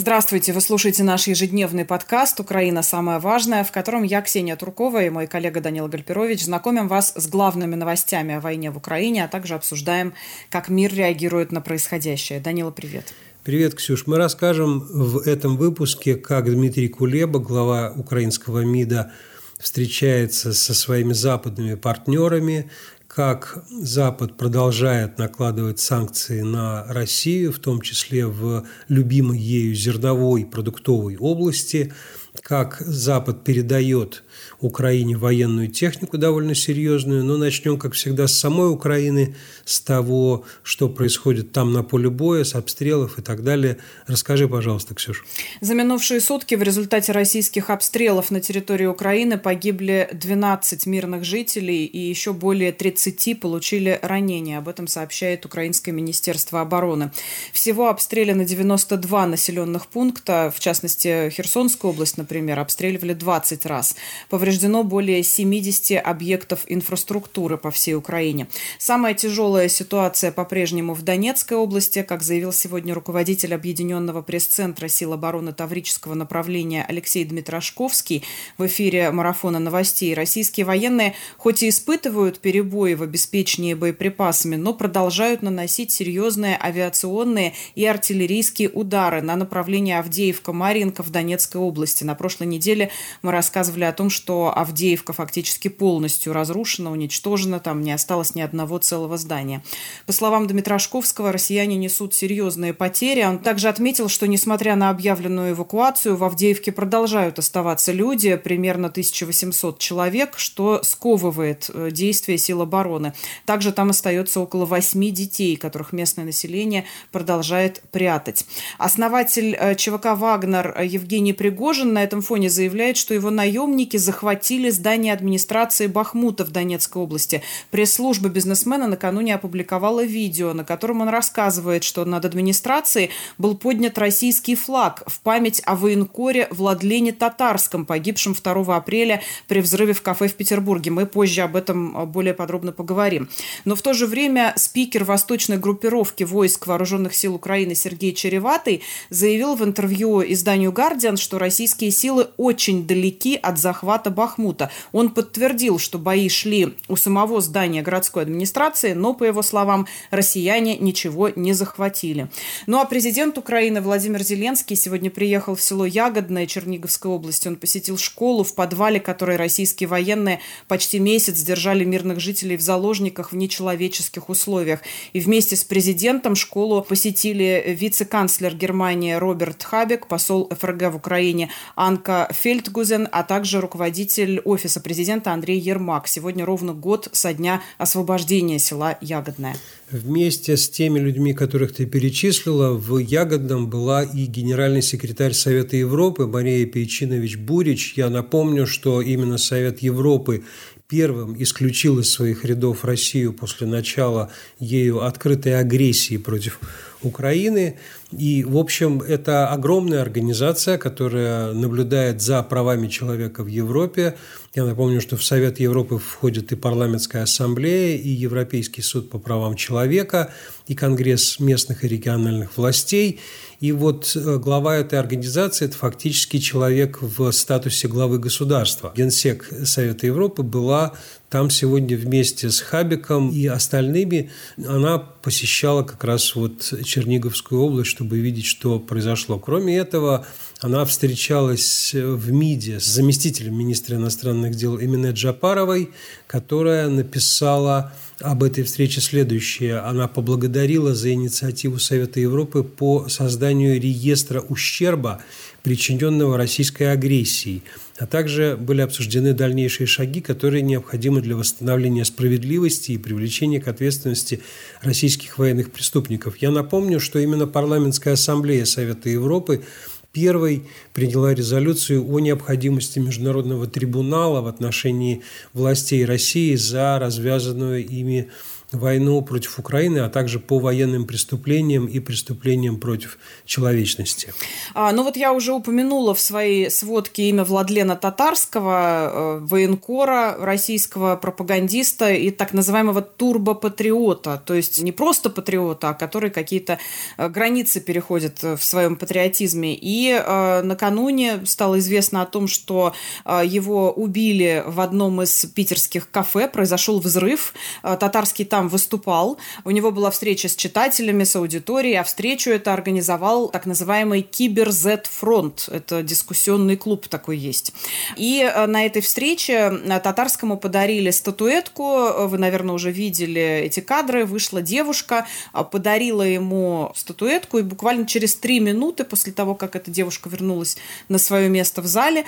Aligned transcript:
Здравствуйте, 0.00 0.54
вы 0.54 0.62
слушаете 0.62 1.02
наш 1.02 1.26
ежедневный 1.26 1.84
подкаст 1.84 2.40
«Украина. 2.40 2.82
Самое 2.82 3.18
важное», 3.18 3.64
в 3.64 3.70
котором 3.70 4.02
я, 4.02 4.22
Ксения 4.22 4.56
Туркова 4.56 5.04
и 5.04 5.10
мой 5.10 5.26
коллега 5.26 5.60
Данила 5.60 5.88
Гальперович 5.88 6.46
знакомим 6.46 6.88
вас 6.88 7.12
с 7.14 7.28
главными 7.28 7.74
новостями 7.74 8.36
о 8.36 8.40
войне 8.40 8.70
в 8.70 8.78
Украине, 8.78 9.26
а 9.26 9.28
также 9.28 9.52
обсуждаем, 9.52 10.14
как 10.48 10.70
мир 10.70 10.94
реагирует 10.94 11.52
на 11.52 11.60
происходящее. 11.60 12.40
Данила, 12.40 12.70
привет. 12.70 13.12
Привет, 13.44 13.74
Ксюш. 13.74 14.06
Мы 14.06 14.16
расскажем 14.16 14.80
в 14.80 15.18
этом 15.18 15.58
выпуске, 15.58 16.16
как 16.16 16.50
Дмитрий 16.50 16.88
Кулеба, 16.88 17.38
глава 17.38 17.92
украинского 17.94 18.60
МИДа, 18.60 19.12
встречается 19.58 20.54
со 20.54 20.72
своими 20.72 21.12
западными 21.12 21.74
партнерами, 21.74 22.70
как 23.12 23.64
Запад 23.70 24.36
продолжает 24.36 25.18
накладывать 25.18 25.80
санкции 25.80 26.42
на 26.42 26.84
Россию, 26.84 27.52
в 27.52 27.58
том 27.58 27.80
числе 27.80 28.26
в 28.26 28.64
любимой 28.88 29.38
ею 29.38 29.74
зерновой 29.74 30.46
продуктовой 30.46 31.16
области– 31.16 31.92
как 32.42 32.80
Запад 32.80 33.44
передает 33.44 34.22
Украине 34.60 35.16
военную 35.16 35.68
технику 35.68 36.18
довольно 36.18 36.54
серьезную. 36.54 37.24
Но 37.24 37.36
начнем, 37.36 37.78
как 37.78 37.94
всегда, 37.94 38.26
с 38.26 38.38
самой 38.38 38.70
Украины, 38.70 39.34
с 39.64 39.80
того, 39.80 40.44
что 40.62 40.88
происходит 40.88 41.52
там 41.52 41.72
на 41.72 41.82
поле 41.82 42.10
боя, 42.10 42.44
с 42.44 42.54
обстрелов 42.54 43.18
и 43.18 43.22
так 43.22 43.42
далее. 43.42 43.78
Расскажи, 44.06 44.48
пожалуйста, 44.48 44.94
Ксюша. 44.94 45.22
За 45.60 45.74
минувшие 45.74 46.20
сутки 46.20 46.54
в 46.54 46.62
результате 46.62 47.12
российских 47.12 47.70
обстрелов 47.70 48.30
на 48.30 48.40
территории 48.40 48.86
Украины 48.86 49.38
погибли 49.38 50.08
12 50.12 50.86
мирных 50.86 51.24
жителей 51.24 51.84
и 51.84 51.98
еще 51.98 52.32
более 52.32 52.72
30 52.72 53.40
получили 53.40 53.98
ранения. 54.02 54.58
Об 54.58 54.68
этом 54.68 54.86
сообщает 54.86 55.46
Украинское 55.46 55.94
министерство 55.94 56.60
обороны. 56.60 57.10
Всего 57.52 57.88
обстреляно 57.88 58.44
92 58.44 59.26
населенных 59.26 59.86
пункта, 59.86 60.52
в 60.54 60.60
частности, 60.60 61.30
Херсонскую 61.30 61.92
область, 61.92 62.18
например, 62.20 62.58
обстреливали 62.58 63.14
20 63.14 63.66
раз. 63.66 63.96
Повреждено 64.28 64.84
более 64.84 65.22
70 65.22 66.04
объектов 66.04 66.60
инфраструктуры 66.66 67.56
по 67.56 67.70
всей 67.70 67.94
Украине. 67.94 68.46
Самая 68.78 69.14
тяжелая 69.14 69.68
ситуация 69.68 70.32
по-прежнему 70.32 70.94
в 70.94 71.02
Донецкой 71.02 71.56
области, 71.56 72.02
как 72.02 72.22
заявил 72.22 72.52
сегодня 72.52 72.94
руководитель 72.94 73.54
Объединенного 73.54 74.22
пресс-центра 74.22 74.88
сил 74.88 75.12
обороны 75.12 75.52
Таврического 75.52 76.14
направления 76.14 76.84
Алексей 76.86 77.24
Дмитрошковский 77.24 78.22
в 78.58 78.66
эфире 78.66 79.10
марафона 79.10 79.58
новостей. 79.58 80.14
Российские 80.14 80.66
военные 80.66 81.14
хоть 81.38 81.62
и 81.62 81.68
испытывают 81.68 82.40
перебои 82.40 82.94
в 82.94 83.02
обеспечении 83.02 83.74
боеприпасами, 83.74 84.56
но 84.56 84.74
продолжают 84.74 85.42
наносить 85.42 85.90
серьезные 85.90 86.58
авиационные 86.60 87.54
и 87.74 87.86
артиллерийские 87.86 88.68
удары 88.68 89.22
на 89.22 89.36
направлении 89.36 89.94
Авдеевка-Маринка 89.94 91.02
в 91.02 91.10
Донецкой 91.10 91.60
области 91.60 92.04
на 92.10 92.16
прошлой 92.16 92.48
неделе 92.48 92.90
мы 93.22 93.30
рассказывали 93.30 93.84
о 93.84 93.92
том, 93.92 94.10
что 94.10 94.52
Авдеевка 94.54 95.12
фактически 95.12 95.68
полностью 95.68 96.32
разрушена, 96.32 96.90
уничтожена, 96.90 97.60
там 97.60 97.82
не 97.82 97.92
осталось 97.92 98.34
ни 98.34 98.40
одного 98.40 98.78
целого 98.78 99.16
здания. 99.16 99.62
По 100.06 100.12
словам 100.12 100.48
Дмитрашковского, 100.48 101.30
россияне 101.30 101.76
несут 101.76 102.12
серьезные 102.12 102.74
потери. 102.74 103.22
Он 103.22 103.38
также 103.38 103.68
отметил, 103.68 104.08
что 104.08 104.26
несмотря 104.26 104.74
на 104.74 104.90
объявленную 104.90 105.52
эвакуацию, 105.52 106.16
в 106.16 106.24
Авдеевке 106.24 106.72
продолжают 106.72 107.38
оставаться 107.38 107.92
люди, 107.92 108.34
примерно 108.34 108.88
1800 108.88 109.78
человек, 109.78 110.36
что 110.36 110.82
сковывает 110.82 111.70
э, 111.72 111.90
действия 111.92 112.38
сил 112.38 112.62
обороны. 112.62 113.12
Также 113.46 113.70
там 113.70 113.90
остается 113.90 114.40
около 114.40 114.64
8 114.64 115.12
детей, 115.12 115.54
которых 115.54 115.92
местное 115.92 116.24
население 116.24 116.86
продолжает 117.12 117.82
прятать. 117.92 118.46
Основатель 118.78 119.54
э, 119.54 119.76
ЧВК 119.76 120.16
«Вагнер» 120.16 120.76
Евгений 120.82 121.32
Пригожин 121.32 121.92
на 122.00 122.04
этом 122.04 122.22
фоне 122.22 122.48
заявляет, 122.48 122.96
что 122.96 123.12
его 123.12 123.28
наемники 123.28 123.98
захватили 123.98 124.70
здание 124.70 125.12
администрации 125.12 125.86
Бахмута 125.86 126.46
в 126.46 126.50
Донецкой 126.50 127.02
области. 127.02 127.42
Пресс-служба 127.70 128.30
бизнесмена 128.30 128.86
накануне 128.86 129.34
опубликовала 129.34 130.02
видео, 130.02 130.54
на 130.54 130.64
котором 130.64 131.02
он 131.02 131.10
рассказывает, 131.10 131.84
что 131.84 132.06
над 132.06 132.24
администрацией 132.24 133.10
был 133.36 133.54
поднят 133.54 133.98
российский 133.98 134.54
флаг 134.54 135.02
в 135.06 135.20
память 135.20 135.60
о 135.66 135.76
военкоре 135.76 136.48
Владлене 136.50 137.12
Татарском, 137.12 137.84
погибшем 137.84 138.32
2 138.32 138.74
апреля 138.74 139.20
при 139.46 139.60
взрыве 139.60 139.92
в 139.92 140.00
кафе 140.00 140.28
в 140.28 140.34
Петербурге. 140.34 140.90
Мы 140.90 141.04
позже 141.04 141.42
об 141.42 141.54
этом 141.54 142.10
более 142.10 142.32
подробно 142.32 142.72
поговорим. 142.72 143.28
Но 143.66 143.76
в 143.76 143.82
то 143.82 143.92
же 143.92 144.06
время 144.06 144.54
спикер 144.56 145.04
восточной 145.04 145.58
группировки 145.58 146.24
войск 146.24 146.66
вооруженных 146.66 147.14
сил 147.14 147.34
Украины 147.34 147.74
Сергей 147.74 148.14
Череватый 148.14 148.80
заявил 149.10 149.54
в 149.54 149.62
интервью 149.62 150.22
изданию 150.22 150.72
«Гардиан», 150.72 151.18
что 151.18 151.38
российские 151.38 151.89
российские 151.90 152.10
силы 152.10 152.28
очень 152.36 152.86
далеки 152.86 153.36
от 153.36 153.58
захвата 153.58 154.10
Бахмута. 154.10 154.70
Он 154.92 155.10
подтвердил, 155.10 155.78
что 155.78 155.98
бои 155.98 156.28
шли 156.28 156.74
у 156.88 156.96
самого 156.96 157.40
здания 157.40 157.82
городской 157.82 158.22
администрации, 158.22 158.94
но, 158.94 159.14
по 159.14 159.24
его 159.24 159.42
словам, 159.42 159.86
россияне 160.10 160.76
ничего 160.78 161.30
не 161.36 161.52
захватили. 161.52 162.28
Ну 162.66 162.78
а 162.78 162.84
президент 162.84 163.38
Украины 163.38 163.80
Владимир 163.80 164.22
Зеленский 164.22 164.76
сегодня 164.76 165.10
приехал 165.10 165.54
в 165.54 165.62
село 165.62 165.84
Ягодное 165.84 166.46
Черниговской 166.46 167.10
области. 167.10 167.48
Он 167.48 167.56
посетил 167.56 167.98
школу, 167.98 168.44
в 168.44 168.54
подвале 168.54 169.00
которой 169.00 169.36
российские 169.36 169.88
военные 169.88 170.40
почти 170.68 171.00
месяц 171.00 171.42
держали 171.42 171.84
мирных 171.84 172.20
жителей 172.20 172.56
в 172.56 172.60
заложниках 172.60 173.32
в 173.32 173.36
нечеловеческих 173.36 174.28
условиях. 174.28 174.80
И 175.12 175.20
вместе 175.20 175.56
с 175.56 175.64
президентом 175.64 176.34
школу 176.34 176.82
посетили 176.82 177.64
вице-канцлер 177.66 178.54
Германии 178.54 179.14
Роберт 179.14 179.64
Хабек, 179.64 180.06
посол 180.06 180.48
ФРГ 180.50 180.92
в 180.92 180.96
Украине 180.96 181.50
Анка 181.80 182.28
Фельдгузен, 182.30 183.08
а 183.10 183.22
также 183.22 183.58
руководитель 183.58 184.40
Офиса 184.44 184.82
президента 184.82 185.32
Андрей 185.32 185.58
Ермак. 185.58 186.08
Сегодня 186.08 186.44
ровно 186.44 186.74
год 186.74 187.08
со 187.12 187.32
дня 187.32 187.62
освобождения 187.78 188.58
села 188.58 188.98
Ягодное. 189.00 189.56
Вместе 189.90 190.58
с 190.58 190.68
теми 190.68 190.98
людьми, 190.98 191.32
которых 191.32 191.72
ты 191.74 191.86
перечислила, 191.86 192.74
в 192.74 192.98
Ягодном 192.98 193.70
была 193.70 194.02
и 194.02 194.26
генеральный 194.26 194.82
секретарь 194.82 195.32
Совета 195.32 195.78
Европы 195.78 196.26
Мария 196.26 196.66
Пейчинович 196.66 197.38
Бурич. 197.38 197.94
Я 197.96 198.10
напомню, 198.10 198.66
что 198.66 199.00
именно 199.00 199.38
Совет 199.38 199.80
Европы 199.80 200.44
первым 200.86 201.40
исключил 201.42 201.98
из 202.00 202.12
своих 202.12 202.44
рядов 202.44 202.84
Россию 202.84 203.32
после 203.32 203.66
начала 203.66 204.30
ею 204.58 205.02
открытой 205.02 205.58
агрессии 205.58 206.18
против 206.18 206.60
Украины. 207.02 207.78
И, 208.12 208.42
в 208.42 208.56
общем, 208.56 209.02
это 209.02 209.48
огромная 209.48 210.02
организация, 210.02 210.78
которая 210.78 211.52
наблюдает 211.52 212.20
за 212.20 212.42
правами 212.42 212.88
человека 212.88 213.44
в 213.44 213.46
Европе. 213.46 214.16
Я 214.54 214.64
напомню, 214.64 215.00
что 215.00 215.16
в 215.16 215.24
Совет 215.24 215.60
Европы 215.60 215.98
входит 215.98 216.50
и 216.50 216.56
парламентская 216.56 217.22
ассамблея, 217.22 217.96
и 217.96 218.08
Европейский 218.08 218.82
суд 218.82 219.10
по 219.10 219.18
правам 219.18 219.54
человека, 219.54 220.32
и 220.66 220.74
Конгресс 220.74 221.38
местных 221.38 221.84
и 221.84 221.88
региональных 221.88 222.56
властей. 222.56 223.20
И 223.60 223.72
вот 223.72 224.16
э, 224.16 224.38
глава 224.38 224.76
этой 224.76 224.98
организации– 224.98 225.64
это 225.66 225.76
фактически 225.76 226.38
человек 226.38 227.02
в 227.02 227.30
статусе 227.32 227.88
главы 227.88 228.18
государства. 228.18 228.92
Генсек 228.96 229.50
Совета 229.64 230.06
Европы 230.06 230.42
была 230.42 230.94
там 231.28 231.50
сегодня 231.50 231.96
вместе 231.96 232.50
с 232.50 232.60
Хабиком 232.60 233.30
и 233.30 233.46
остальными 233.46 234.30
она 234.66 234.98
посещала 234.98 235.82
как 235.82 236.02
раз 236.04 236.34
вот 236.34 236.72
Черниговскую 236.84 237.60
область, 237.60 237.90
чтобы 237.90 238.18
видеть, 238.18 238.46
что 238.46 238.80
произошло. 238.80 239.38
Кроме 239.38 239.76
этого, 239.76 240.26
она 240.60 240.84
встречалась 240.84 241.94
в 241.94 242.30
МИДе 242.30 242.80
с 242.80 242.84
заместителем 242.84 243.58
министра 243.58 243.96
иностранных 243.96 244.54
дел 244.54 244.78
Эмине 244.78 245.10
Джапаровой, 245.10 245.90
которая 246.26 246.88
написала 246.88 247.92
об 248.20 248.42
этой 248.42 248.64
встрече 248.64 249.00
следующее. 249.00 249.78
Она 249.78 250.06
поблагодарила 250.06 250.94
за 250.94 251.12
инициативу 251.12 251.78
Совета 251.78 252.20
Европы 252.20 252.62
по 252.62 253.08
созданию 253.08 253.80
реестра 253.80 254.40
ущерба, 254.40 255.22
причиненного 255.62 256.36
российской 256.36 256.92
агрессией– 256.92 257.62
а 258.00 258.06
также 258.06 258.56
были 258.58 258.80
обсуждены 258.80 259.34
дальнейшие 259.34 259.86
шаги, 259.86 260.22
которые 260.22 260.62
необходимы 260.62 261.20
для 261.20 261.36
восстановления 261.36 262.06
справедливости 262.06 262.92
и 262.92 262.98
привлечения 262.98 263.60
к 263.60 263.68
ответственности 263.68 264.40
российских 264.80 265.36
военных 265.36 265.70
преступников. 265.70 266.38
Я 266.38 266.50
напомню, 266.50 266.98
что 266.98 267.18
именно 267.18 267.46
парламентская 267.46 268.14
ассамблея 268.14 268.64
Совета 268.64 269.10
Европы 269.10 269.64
первой 270.12 270.64
приняла 270.92 271.34
резолюцию 271.34 272.04
о 272.10 272.18
необходимости 272.20 272.98
международного 272.98 273.66
трибунала 273.66 274.40
в 274.40 274.46
отношении 274.46 275.22
властей 275.52 276.04
России 276.04 276.54
за 276.56 276.98
развязанную 276.98 277.86
ими 277.86 278.28
войну 278.72 279.22
против 279.22 279.58
Украины, 279.58 279.98
а 279.98 280.08
также 280.08 280.38
по 280.38 280.58
военным 280.58 281.06
преступлениям 281.06 281.86
и 281.86 282.00
преступлениям 282.00 282.78
против 282.78 283.18
человечности. 283.44 284.32
А, 284.74 284.92
ну 284.92 285.02
вот 285.02 285.16
я 285.16 285.32
уже 285.32 285.52
упомянула 285.52 286.14
в 286.14 286.20
своей 286.20 286.70
сводке 286.70 287.28
имя 287.28 287.44
Владлена 287.44 287.96
Татарского, 287.96 289.10
э, 289.12 289.38
военкора, 289.40 290.36
российского 290.38 291.16
пропагандиста 291.16 292.12
и 292.12 292.30
так 292.30 292.52
называемого 292.52 293.02
турбопатриота, 293.02 294.42
то 294.44 294.54
есть 294.54 294.82
не 294.82 294.92
просто 294.92 295.30
патриота, 295.30 295.90
а 295.90 295.94
который 295.94 296.30
какие-то 296.30 296.78
э, 297.16 297.28
границы 297.28 297.80
переходит 297.80 298.42
в 298.42 298.62
своем 298.62 298.96
патриотизме. 298.96 299.74
И 299.74 300.10
э, 300.12 300.62
накануне 300.62 301.44
стало 301.46 301.78
известно 301.78 302.22
о 302.22 302.26
том, 302.26 302.46
что 302.46 302.94
э, 303.24 303.42
его 303.44 303.92
убили 303.92 304.62
в 304.66 304.80
одном 304.80 305.22
из 305.22 305.46
питерских 305.46 306.10
кафе, 306.10 306.48
произошел 306.48 307.00
взрыв, 307.00 307.54
э, 307.82 307.96
татарский 307.98 308.44
там 308.44 308.59
выступал, 308.68 309.38
у 309.64 309.70
него 309.70 309.90
была 309.90 310.10
встреча 310.10 310.48
с 310.48 310.56
читателями, 310.56 311.24
с 311.24 311.36
аудиторией, 311.36 311.96
а 311.96 312.04
встречу 312.04 312.50
это 312.50 312.72
организовал 312.72 313.48
так 313.48 313.66
называемый 313.66 314.22
Кибер 314.22 314.70
Z 314.70 315.04
Фронт, 315.10 315.68
это 315.70 316.02
дискуссионный 316.02 316.76
клуб 316.76 317.08
такой 317.08 317.36
есть. 317.38 317.72
И 318.16 318.40
э, 318.42 318.66
на 318.66 318.86
этой 318.86 319.02
встрече 319.02 319.72
э, 319.84 320.00
татарскому 320.00 320.56
подарили 320.56 321.10
статуэтку, 321.10 322.26
вы, 322.26 322.38
наверное, 322.38 322.74
уже 322.74 322.90
видели 322.90 323.62
эти 323.64 323.80
кадры, 323.80 324.24
вышла 324.24 324.62
девушка, 324.62 325.26
подарила 325.70 326.22
ему 326.22 326.92
статуэтку, 326.94 327.58
и 327.58 327.62
буквально 327.62 328.06
через 328.06 328.36
три 328.36 328.60
минуты 328.60 329.04
после 329.04 329.32
того, 329.32 329.54
как 329.54 329.76
эта 329.76 329.90
девушка 329.90 330.28
вернулась 330.28 330.76
на 331.08 331.18
свое 331.18 331.48
место 331.48 331.82
в 331.82 331.86
зале, 331.86 332.24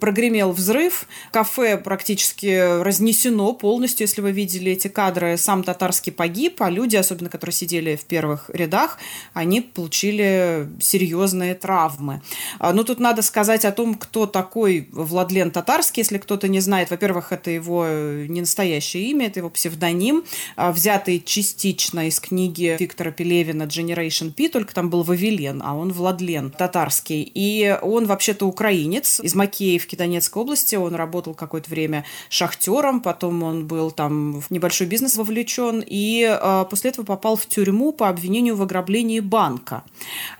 прогремел 0.00 0.52
взрыв, 0.52 1.06
кафе 1.32 1.76
практически 1.76 2.82
разнесено 2.82 3.52
полностью, 3.52 4.04
если 4.04 4.20
вы 4.20 4.32
видели 4.32 4.72
эти 4.72 4.88
кадры, 4.88 5.36
сам 5.36 5.62
татарский 5.62 5.75
погиб, 6.10 6.60
а 6.62 6.70
люди, 6.70 6.96
особенно 6.96 7.30
которые 7.30 7.54
сидели 7.54 7.96
в 7.96 8.04
первых 8.04 8.50
рядах, 8.52 8.98
они 9.32 9.60
получили 9.60 10.68
серьезные 10.80 11.54
травмы. 11.54 12.22
А, 12.58 12.72
ну, 12.72 12.84
тут 12.84 13.00
надо 13.00 13.22
сказать 13.22 13.64
о 13.64 13.72
том, 13.72 13.94
кто 13.94 14.26
такой 14.26 14.88
Владлен 14.92 15.50
Татарский, 15.50 16.00
если 16.00 16.18
кто-то 16.18 16.48
не 16.48 16.60
знает. 16.60 16.90
Во-первых, 16.90 17.32
это 17.32 17.50
его 17.50 17.84
э, 17.86 18.26
не 18.28 18.40
настоящее 18.40 19.10
имя, 19.10 19.26
это 19.26 19.40
его 19.40 19.50
псевдоним, 19.50 20.24
а, 20.56 20.72
взятый 20.72 21.22
частично 21.24 22.08
из 22.08 22.20
книги 22.20 22.76
Виктора 22.78 23.10
Пелевина 23.10 23.64
«Generation 23.64 24.32
P», 24.32 24.48
только 24.48 24.74
там 24.74 24.90
был 24.90 25.02
Вавилен, 25.02 25.62
а 25.64 25.74
он 25.74 25.92
Владлен 25.92 26.50
татарский. 26.50 27.30
И 27.34 27.76
он 27.82 28.06
вообще-то 28.06 28.46
украинец 28.46 29.20
из 29.20 29.34
Макеевки 29.34 29.96
Донецкой 29.96 30.42
области. 30.42 30.76
Он 30.76 30.94
работал 30.94 31.34
какое-то 31.34 31.70
время 31.70 32.04
шахтером, 32.28 33.00
потом 33.00 33.42
он 33.42 33.66
был 33.66 33.90
там 33.90 34.40
в 34.40 34.50
небольшой 34.50 34.86
бизнес 34.86 35.16
вовлечен, 35.16 35.65
и 35.86 36.22
э, 36.22 36.64
после 36.70 36.90
этого 36.90 37.04
попал 37.04 37.36
в 37.36 37.46
тюрьму 37.46 37.92
по 37.92 38.08
обвинению 38.08 38.56
в 38.56 38.62
ограблении 38.62 39.20
банка. 39.20 39.84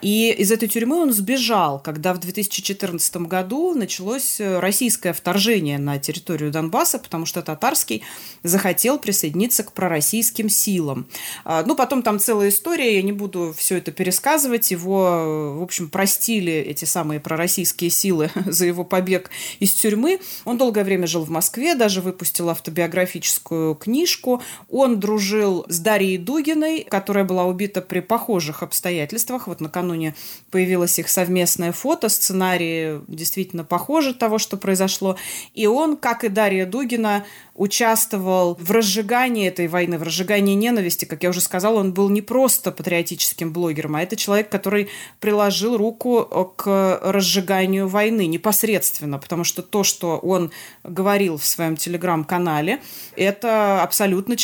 И 0.02 0.31
из 0.31 0.50
этой 0.52 0.69
тюрьмы 0.69 0.96
он 0.96 1.12
сбежал, 1.12 1.78
когда 1.78 2.14
в 2.14 2.19
2014 2.19 3.17
году 3.17 3.75
началось 3.75 4.40
э, 4.40 4.58
российское 4.58 5.12
вторжение 5.12 5.78
на 5.78 5.99
территорию 5.99 6.50
Донбасса, 6.50 6.99
потому 6.99 7.26
что 7.26 7.43
татарский 7.43 8.02
захотел 8.43 8.99
присоединиться 8.99 9.64
к 9.64 9.73
пророссийским 9.73 10.49
силам. 10.49 11.06
А, 11.44 11.64
ну, 11.67 11.75
потом 11.75 12.02
там 12.02 12.19
целая 12.19 12.49
история, 12.49 12.96
я 12.96 13.02
не 13.02 13.12
буду 13.12 13.55
все 13.56 13.78
это 13.78 13.93
пересказывать. 13.93 14.70
Его, 14.70 15.56
в 15.58 15.62
общем, 15.62 15.88
простили 15.88 16.52
эти 16.52 16.84
самые 16.84 17.20
пророссийские 17.20 17.90
силы 17.90 18.31
за 18.46 18.67
его 18.67 18.84
побег 18.84 19.31
из 19.61 19.73
тюрьмы. 19.75 20.20
Он 20.44 20.56
долгое 20.58 20.84
время 20.84 21.06
жил 21.06 21.25
в 21.25 21.31
Москве, 21.31 21.75
даже 21.75 22.00
выпустил 22.00 22.50
автобиографическую 22.50 23.75
книжку. 23.75 24.43
Он 24.70 25.00
дружил 25.00 25.16
с 25.19 25.79
Дарьей 25.79 26.19
Дугиной, 26.19 26.87
которая 26.89 27.25
была 27.25 27.45
убита 27.45 27.81
при 27.81 28.01
похожих 28.01 28.63
обстоятельствах. 28.63 29.47
Вот 29.47 29.61
накануне 29.61 30.15
появилось 30.51 30.99
их 30.99 31.09
совместное 31.09 31.73
фото, 31.73 32.09
сценарии 32.09 33.01
действительно 33.09 33.65
похожи 33.65 34.15
того, 34.15 34.39
что 34.39 34.57
произошло. 34.57 35.17
И 35.55 35.67
он, 35.67 35.97
как 35.97 36.25
и 36.25 36.29
Дарья 36.29 36.67
Дугина, 36.67 37.25
участвовал 37.57 38.57
в 38.61 38.71
разжигании 38.71 39.49
этой 39.49 39.67
войны, 39.67 39.99
в 39.99 40.03
разжигании 40.03 40.55
ненависти. 40.55 41.05
Как 41.07 41.23
я 41.23 41.31
уже 41.31 41.41
сказала, 41.41 41.81
он 41.81 41.93
был 41.93 42.11
не 42.11 42.21
просто 42.21 42.71
патриотическим 42.71 43.53
блогером, 43.53 43.97
а 43.97 44.03
это 44.03 44.17
человек, 44.17 44.51
который 44.51 44.89
приложил 45.21 45.77
руку 45.77 46.55
к 46.57 47.01
разжиганию 47.03 47.89
войны 47.89 48.27
непосредственно, 48.27 49.19
потому 49.19 49.45
что 49.45 49.62
то, 49.62 49.85
что 49.85 50.19
он 50.19 50.51
говорил 50.85 51.39
в 51.39 51.47
своем 51.47 51.77
телеграм-канале, 51.77 52.81
это 53.17 53.83
абсолютно 53.83 54.37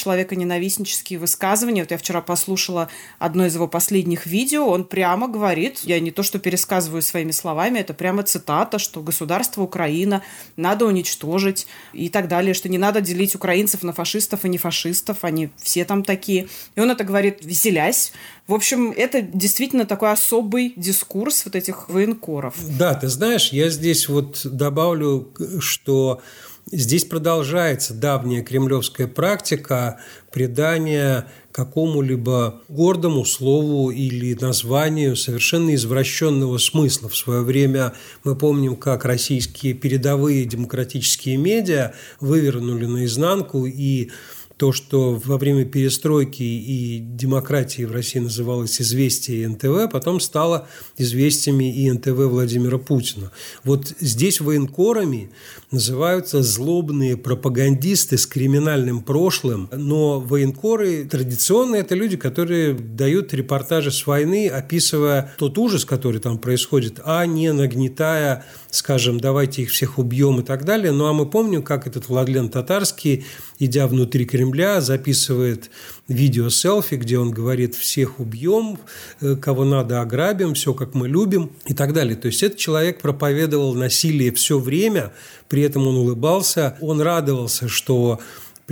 человеконенавистнические 0.52 1.18
высказывания. 1.18 1.82
Вот 1.82 1.90
я 1.90 1.98
вчера 1.98 2.20
послушала 2.20 2.88
одно 3.18 3.46
из 3.46 3.54
его 3.54 3.68
последних 3.68 4.26
видео, 4.26 4.66
он 4.66 4.84
прямо 4.84 5.28
говорит, 5.28 5.80
я 5.84 6.00
не 6.00 6.10
то 6.10 6.22
что 6.22 6.38
пересказываю 6.38 7.02
своими 7.02 7.32
словами, 7.32 7.78
это 7.78 7.94
прямо 7.94 8.22
цитата, 8.22 8.78
что 8.78 9.02
государство 9.02 9.62
Украина 9.62 10.22
надо 10.56 10.86
уничтожить 10.86 11.66
и 11.92 12.08
так 12.08 12.28
далее, 12.28 12.54
что 12.54 12.68
не 12.68 12.78
надо 12.78 13.00
делить 13.00 13.34
украинцев 13.34 13.82
на 13.82 13.92
фашистов 13.92 14.44
и 14.44 14.48
не 14.48 14.58
фашистов, 14.58 15.18
они 15.22 15.50
все 15.56 15.84
там 15.84 16.02
такие. 16.02 16.48
И 16.76 16.80
он 16.80 16.90
это 16.90 17.04
говорит, 17.04 17.38
веселясь. 17.42 18.12
В 18.46 18.54
общем, 18.54 18.92
это 18.96 19.22
действительно 19.22 19.86
такой 19.86 20.10
особый 20.12 20.72
дискурс 20.76 21.44
вот 21.44 21.54
этих 21.54 21.88
военкоров. 21.88 22.54
Да, 22.78 22.94
ты 22.94 23.08
знаешь, 23.08 23.52
я 23.52 23.70
здесь 23.70 24.08
вот 24.08 24.40
добавлю, 24.44 25.28
что 25.60 26.20
Здесь 26.74 27.04
продолжается 27.04 27.92
давняя 27.92 28.42
кремлевская 28.42 29.06
практика 29.06 30.00
придания 30.30 31.28
какому-либо 31.52 32.62
гордому 32.70 33.26
слову 33.26 33.90
или 33.90 34.32
названию 34.32 35.14
совершенно 35.14 35.74
извращенного 35.74 36.56
смысла. 36.56 37.10
В 37.10 37.16
свое 37.16 37.42
время 37.42 37.92
мы 38.24 38.36
помним, 38.36 38.76
как 38.76 39.04
российские 39.04 39.74
передовые 39.74 40.46
демократические 40.46 41.36
медиа 41.36 41.92
вывернули 42.20 42.86
наизнанку 42.86 43.66
и 43.66 44.10
то, 44.62 44.70
что 44.70 45.20
во 45.24 45.38
время 45.38 45.64
перестройки 45.64 46.44
и 46.44 47.00
демократии 47.00 47.82
в 47.82 47.90
России 47.90 48.20
называлось 48.20 48.80
«Известие» 48.80 49.48
НТВ, 49.48 49.90
потом 49.90 50.20
стало 50.20 50.68
«Известиями» 50.96 51.74
и 51.74 51.90
НТВ 51.90 52.30
Владимира 52.30 52.78
Путина. 52.78 53.32
Вот 53.64 53.92
здесь 53.98 54.40
военкорами 54.40 55.32
называются 55.72 56.42
злобные 56.44 57.16
пропагандисты 57.16 58.16
с 58.16 58.24
криминальным 58.24 59.02
прошлым, 59.02 59.68
но 59.72 60.20
военкоры 60.20 61.06
традиционно 61.06 61.74
это 61.74 61.96
люди, 61.96 62.16
которые 62.16 62.72
дают 62.74 63.34
репортажи 63.34 63.90
с 63.90 64.06
войны, 64.06 64.46
описывая 64.46 65.34
тот 65.38 65.58
ужас, 65.58 65.84
который 65.84 66.20
там 66.20 66.38
происходит, 66.38 67.00
а 67.04 67.26
не 67.26 67.52
нагнетая, 67.52 68.44
скажем, 68.70 69.18
давайте 69.18 69.62
их 69.62 69.70
всех 69.70 69.98
убьем 69.98 70.38
и 70.38 70.44
так 70.44 70.64
далее. 70.64 70.92
Ну 70.92 71.06
а 71.06 71.12
мы 71.12 71.28
помним, 71.28 71.64
как 71.64 71.88
этот 71.88 72.08
Владлен 72.08 72.48
Татарский, 72.48 73.24
идя 73.64 73.86
внутри 73.86 74.24
Кремля, 74.24 74.80
записывает 74.80 75.70
видео 76.08 76.48
селфи, 76.50 76.96
где 76.96 77.18
он 77.18 77.30
говорит 77.30 77.76
«всех 77.76 78.18
убьем», 78.18 78.78
э, 79.20 79.36
«кого 79.36 79.64
надо 79.64 80.00
ограбим», 80.00 80.54
«все 80.54 80.74
как 80.74 80.94
мы 80.94 81.08
любим» 81.08 81.52
и 81.66 81.74
так 81.74 81.92
далее. 81.92 82.16
То 82.16 82.26
есть 82.26 82.42
этот 82.42 82.58
человек 82.58 83.00
проповедовал 83.00 83.74
насилие 83.74 84.32
все 84.32 84.58
время, 84.58 85.12
при 85.48 85.62
этом 85.62 85.86
он 85.86 85.96
улыбался, 85.96 86.76
он 86.80 87.00
радовался, 87.00 87.68
что 87.68 88.18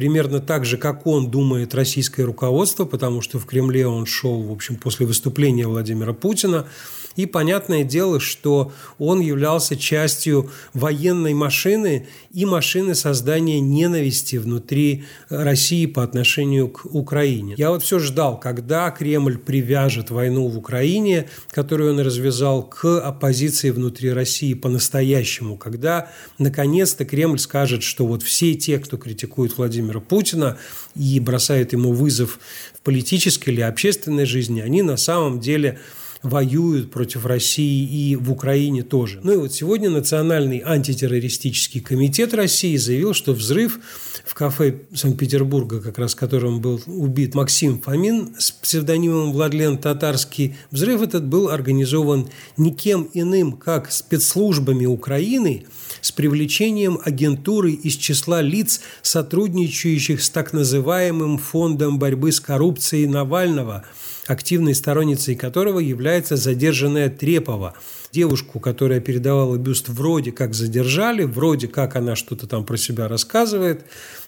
примерно 0.01 0.41
так 0.41 0.65
же, 0.65 0.79
как 0.79 1.07
он 1.07 1.31
думает 1.31 1.75
российское 1.75 2.25
руководство, 2.25 2.87
потому 2.87 3.21
что 3.21 3.39
в 3.39 3.45
Кремле 3.45 3.87
он 3.87 4.07
шел, 4.07 4.41
в 4.45 4.51
общем, 4.51 4.77
после 4.77 5.05
выступления 5.05 5.67
Владимира 5.67 6.15
Путина– 6.15 6.67
и 7.17 7.27
понятное 7.27 7.85
дело, 7.85 8.21
что 8.21 8.73
он 8.99 9.21
являлся 9.21 9.77
частью 9.77 10.51
военной 10.75 11.35
машины 11.35 12.07
и 12.33 12.45
машины 12.45 12.95
создания 12.95 13.61
ненависти 13.61 14.37
внутри 14.37 15.05
России 15.29 15.87
по 15.87 16.05
отношению 16.05 16.69
к 16.69 16.87
Украине. 16.87 17.55
Я 17.59 17.71
вот 17.71 17.83
все 17.83 17.99
ждал, 17.99 18.39
когда 18.39 18.91
Кремль 18.91 19.39
привяжет 19.39 20.11
войну 20.11 20.47
в 20.49 20.57
Украине, 20.57 21.29
которую 21.51 21.95
он 21.95 22.01
развязал, 22.01 22.63
к 22.63 23.01
оппозиции 23.01 23.71
внутри 23.71 24.13
России 24.13 24.55
по-настоящему, 24.55 25.57
когда 25.57 26.11
наконец-то 26.39 27.05
Кремль 27.05 27.39
скажет, 27.39 27.83
что 27.83 28.07
вот 28.07 28.23
все 28.23 28.55
те, 28.55 28.79
кто 28.79 28.97
критикует 28.97 29.57
Владимира 29.59 29.90
Путина 29.99 30.57
и 30.95 31.19
бросает 31.19 31.73
ему 31.73 31.93
вызов 31.93 32.39
в 32.75 32.81
политической 32.83 33.51
или 33.51 33.63
общественной 33.63 34.27
жизни, 34.27 34.61
они 34.61 34.83
на 34.83 34.97
самом 34.97 35.41
деле 35.41 35.81
воюют 36.23 36.91
против 36.91 37.27
России 37.27 37.83
и 37.83 38.17
в 38.17 38.31
Украине 38.31 38.83
тоже. 38.83 39.21
Ну 39.23 39.33
и 39.33 39.37
вот 39.37 39.55
сегодня 39.55 39.91
Национальный 39.91 40.63
антитеррористический 40.65 41.81
комитет 41.81 42.35
России 42.35 42.77
заявил, 42.77 43.15
что 43.15 43.33
взрыв 43.33 43.81
в 44.25 44.35
кафе 44.35 44.81
Санкт-Петербурга, 44.95 45.81
как 45.81 45.99
раз 45.99 46.15
которым 46.15 46.61
был 46.61 46.81
убит 46.87 47.35
Максим 47.35 47.81
Фомин 47.81 48.35
с 48.39 48.51
псевдонимом 48.51 49.33
Владлен 49.33 49.79
Татарский. 49.79 50.57
Взрыв 50.71 51.03
этот 51.03 51.27
был 51.27 51.49
организован 51.49 52.29
никем 52.57 53.09
иным, 53.15 53.53
как 53.53 53.91
спецслужбами 53.93 54.87
Украины 54.87 55.67
с 56.01 56.13
привлечением 56.13 56.99
агентуры 57.05 57.73
из 57.73 57.97
числа 57.97 58.41
лиц, 58.41 58.81
сотрудничающих 59.03 60.23
с 60.23 60.31
так 60.31 60.53
называемым 60.53 61.39
Фондом 61.39 61.99
борьбы 61.99 62.33
с 62.33 62.41
коррупцией 62.41 63.07
Навального, 63.07 63.85
активной 64.27 64.75
сторонницей 64.75 65.35
которого 65.35 65.79
является 65.79 66.37
задержанная 66.37 67.09
Трепова– 67.09 67.75
девушку, 68.13 68.61
которая 68.61 69.01
передавала 69.01 69.57
бюст, 69.57 69.89
вроде 69.89 70.33
как 70.33 70.55
задержали, 70.55 71.25
вроде 71.25 71.69
как 71.69 71.97
она 71.97 72.17
что-то 72.17 72.47
там 72.47 72.65
про 72.65 72.77
себя 72.77 73.09
рассказывает. 73.09 73.85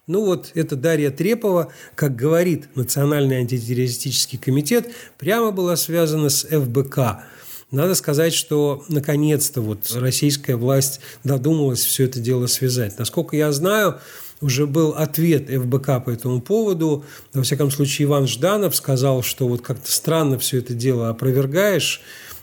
Ну 0.06 0.25
вот 0.25 0.50
это 0.54 0.76
Дарья 0.76 1.11
Трепова, 1.11 1.72
как 1.94 2.16
говорит 2.16 2.68
Национальный 2.76 3.37
антитеррористический 3.37 4.38
комитет, 4.38 4.90
прямо 5.18 5.50
была 5.50 5.76
связана 5.76 6.28
с 6.28 6.44
ФБК. 6.44 7.25
Надо 7.70 7.94
сказать, 7.94 8.34
что 8.34 8.84
наконец-то 8.88 9.62
вот 9.62 9.90
российская 9.94 10.56
власть 10.56 11.00
додумалась 11.25 11.84
все 11.84 12.04
это 12.04 12.20
дело 12.20 12.46
связать. 12.46 12.99
Насколько 12.99 13.37
я 13.37 13.50
знаю, 13.50 13.99
уже 14.42 14.66
был 14.66 14.90
ответ 14.90 15.49
ФБК 15.49 16.04
по 16.04 16.11
этому 16.11 16.40
поводу. 16.40 17.04
Во 17.32 17.42
всяком 17.42 17.70
случае, 17.70 18.06
Иван 18.06 18.26
Жданов 18.26 18.76
сказал, 18.76 19.22
что 19.22 19.49
вот 19.49 19.62
как-то 19.62 19.90
странно 19.90 20.38
все 20.38 20.58
это 20.58 20.75
дело 20.75 21.08
опровергаешь 21.08 22.02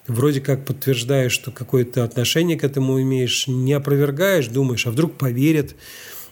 вроде 0.10 0.41
как 0.41 0.65
подтверждаешь, 0.65 1.32
что 1.32 1.51
какое-то 1.51 2.03
отношение 2.03 2.58
к 2.58 2.63
этому 2.63 3.01
имеешь, 3.01 3.48
не 3.48 3.74
опровергаешь, 3.74 4.48
думаешь, 4.48 4.86
а 4.88 4.91
вдруг 4.91 5.13
поверят. 5.13 5.75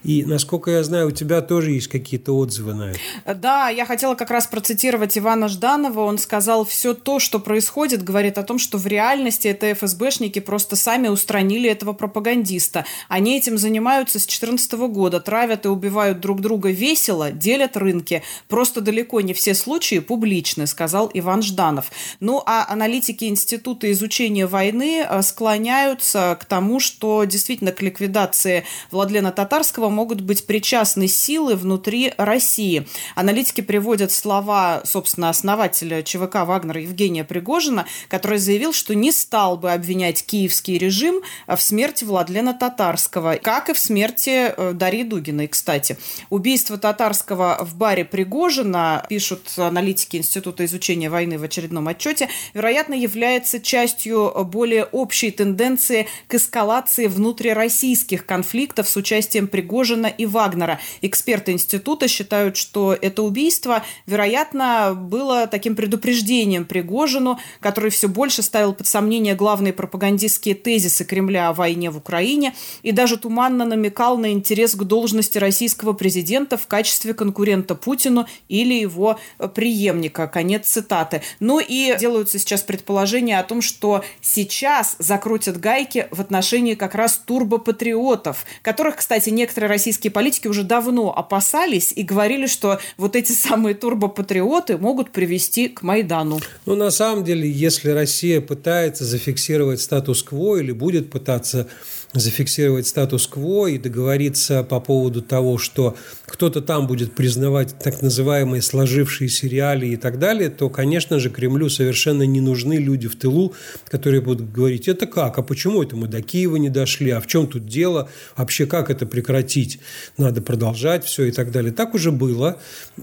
И, 0.04 0.24
насколько 0.24 0.70
я 0.70 0.82
знаю, 0.84 1.08
у 1.08 1.10
тебя 1.10 1.40
тоже 1.40 1.72
есть 1.72 1.88
какие-то 1.88 2.36
отзывы 2.36 2.74
на 2.74 2.90
это. 2.90 3.34
Да, 3.34 3.68
я 3.68 3.84
хотела 3.84 4.14
как 4.14 4.30
раз 4.30 4.46
процитировать 4.46 5.16
Ивана 5.18 5.48
Жданова. 5.48 6.00
Он 6.00 6.18
сказал, 6.18 6.64
все 6.64 6.94
то, 6.94 7.18
что 7.18 7.38
происходит, 7.38 8.02
говорит 8.02 8.38
о 8.38 8.42
том, 8.42 8.58
что 8.58 8.78
в 8.78 8.86
реальности 8.86 9.48
это 9.48 9.72
ФСБшники 9.72 10.38
просто 10.38 10.76
сами 10.76 11.08
устранили 11.08 11.68
этого 11.68 11.92
пропагандиста. 11.92 12.84
Они 13.08 13.36
этим 13.36 13.58
занимаются 13.58 14.18
с 14.18 14.22
2014 14.22 14.72
года, 14.72 15.20
травят 15.20 15.64
и 15.64 15.68
убивают 15.68 16.20
друг 16.20 16.40
друга 16.40 16.70
весело, 16.70 17.30
делят 17.30 17.76
рынки. 17.76 18.22
Просто 18.48 18.80
далеко 18.80 19.20
не 19.20 19.34
все 19.34 19.54
случаи 19.54 19.98
публичны, 19.98 20.66
сказал 20.66 21.10
Иван 21.14 21.42
Жданов. 21.42 21.90
Ну, 22.20 22.42
а 22.46 22.66
аналитики 22.68 23.24
Института 23.24 23.90
изучения 23.92 24.46
войны 24.46 25.06
э, 25.08 25.22
склоняются 25.22 26.36
к 26.40 26.44
тому, 26.44 26.80
что 26.80 27.24
действительно 27.24 27.72
к 27.72 27.82
ликвидации 27.82 28.64
Владлена 28.90 29.32
Татарского 29.32 29.87
этого 29.88 29.90
могут 29.90 30.20
быть 30.20 30.46
причастны 30.46 31.08
силы 31.08 31.56
внутри 31.56 32.12
России. 32.18 32.86
Аналитики 33.14 33.60
приводят 33.62 34.12
слова, 34.12 34.82
собственно, 34.84 35.30
основателя 35.30 36.02
ЧВК 36.02 36.46
«Вагнера» 36.46 36.80
Евгения 36.80 37.24
Пригожина, 37.24 37.86
который 38.08 38.38
заявил, 38.38 38.72
что 38.72 38.94
не 38.94 39.12
стал 39.12 39.56
бы 39.56 39.72
обвинять 39.72 40.24
киевский 40.24 40.78
режим 40.78 41.22
в 41.46 41.58
смерти 41.58 42.04
Владлена 42.04 42.52
Татарского, 42.52 43.36
как 43.42 43.70
и 43.70 43.72
в 43.72 43.78
смерти 43.78 44.52
э, 44.56 44.72
Дарьи 44.74 45.04
Дугиной, 45.04 45.48
кстати. 45.48 45.96
Убийство 46.30 46.76
Татарского 46.78 47.58
в 47.60 47.74
баре 47.74 48.04
Пригожина, 48.04 49.04
пишут 49.08 49.52
аналитики 49.56 50.16
Института 50.16 50.64
изучения 50.64 51.10
войны 51.10 51.38
в 51.38 51.42
очередном 51.42 51.88
отчете, 51.88 52.28
вероятно, 52.54 52.94
является 52.94 53.60
частью 53.60 54.32
более 54.44 54.84
общей 54.84 55.30
тенденции 55.30 56.06
к 56.26 56.34
эскалации 56.34 57.06
внутрироссийских 57.06 58.26
конфликтов 58.26 58.88
с 58.88 58.96
участием 58.96 59.48
Пригожина 59.48 59.77
Пригожина 59.78 60.08
и 60.08 60.26
Вагнера. 60.26 60.80
Эксперты 61.02 61.52
института 61.52 62.08
считают, 62.08 62.56
что 62.56 62.96
это 63.00 63.22
убийство, 63.22 63.84
вероятно, 64.06 64.98
было 65.00 65.46
таким 65.46 65.76
предупреждением 65.76 66.64
Пригожину, 66.64 67.38
который 67.60 67.90
все 67.90 68.08
больше 68.08 68.42
ставил 68.42 68.72
под 68.74 68.88
сомнение 68.88 69.36
главные 69.36 69.72
пропагандистские 69.72 70.56
тезисы 70.56 71.04
Кремля 71.04 71.50
о 71.50 71.52
войне 71.52 71.90
в 71.90 71.96
Украине 71.96 72.56
и 72.82 72.90
даже 72.90 73.18
туманно 73.18 73.64
намекал 73.64 74.18
на 74.18 74.32
интерес 74.32 74.74
к 74.74 74.82
должности 74.82 75.38
российского 75.38 75.92
президента 75.92 76.56
в 76.56 76.66
качестве 76.66 77.14
конкурента 77.14 77.76
Путину 77.76 78.26
или 78.48 78.74
его 78.74 79.20
преемника. 79.54 80.26
Конец 80.26 80.66
цитаты. 80.66 81.22
Ну 81.38 81.60
и 81.60 81.96
делаются 82.00 82.40
сейчас 82.40 82.62
предположения 82.62 83.38
о 83.38 83.44
том, 83.44 83.62
что 83.62 84.04
сейчас 84.20 84.96
закрутят 84.98 85.60
гайки 85.60 86.08
в 86.10 86.20
отношении 86.20 86.74
как 86.74 86.96
раз 86.96 87.16
турбопатриотов, 87.24 88.44
которых, 88.62 88.96
кстати, 88.96 89.30
некоторые 89.30 89.67
некоторые 89.68 89.76
российские 89.76 90.10
политики 90.10 90.48
уже 90.48 90.62
давно 90.64 91.12
опасались 91.14 91.92
и 91.94 92.02
говорили, 92.02 92.46
что 92.46 92.78
вот 92.96 93.16
эти 93.16 93.32
самые 93.32 93.74
турбопатриоты 93.74 94.78
могут 94.78 95.10
привести 95.10 95.68
к 95.68 95.82
Майдану. 95.82 96.40
Ну, 96.66 96.74
на 96.74 96.90
самом 96.90 97.24
деле, 97.24 97.50
если 97.50 97.90
Россия 97.90 98.40
пытается 98.40 99.04
зафиксировать 99.04 99.80
статус-кво 99.80 100.56
или 100.56 100.72
будет 100.72 101.10
пытаться 101.10 101.66
зафиксировать 102.14 102.86
статус-кво 102.86 103.66
и 103.66 103.78
договориться 103.78 104.62
по 104.62 104.80
поводу 104.80 105.20
того, 105.20 105.58
что 105.58 105.96
кто-то 106.24 106.62
там 106.62 106.86
будет 106.86 107.12
признавать 107.12 107.78
так 107.78 108.00
называемые 108.00 108.62
сложившиеся 108.62 109.46
реалии 109.46 109.92
и 109.92 109.96
так 109.96 110.18
далее, 110.18 110.48
то, 110.48 110.70
конечно 110.70 111.18
же, 111.18 111.28
Кремлю 111.28 111.68
совершенно 111.68 112.22
не 112.22 112.40
нужны 112.40 112.74
люди 112.74 113.08
в 113.08 113.16
тылу, 113.16 113.54
которые 113.88 114.22
будут 114.22 114.50
говорить, 114.50 114.88
это 114.88 115.06
как, 115.06 115.38
а 115.38 115.42
почему 115.42 115.82
это 115.82 115.96
мы 115.96 116.08
до 116.08 116.22
Киева 116.22 116.56
не 116.56 116.70
дошли, 116.70 117.10
а 117.10 117.20
в 117.20 117.26
чем 117.26 117.46
тут 117.46 117.66
дело, 117.66 118.08
вообще 118.36 118.64
как 118.64 118.90
это 118.90 119.04
прекратить, 119.04 119.78
надо 120.16 120.40
продолжать 120.40 121.04
все 121.04 121.24
и 121.24 121.30
так 121.30 121.50
далее. 121.50 121.72
Так 121.72 121.94
уже 121.94 122.10
было, 122.10 122.58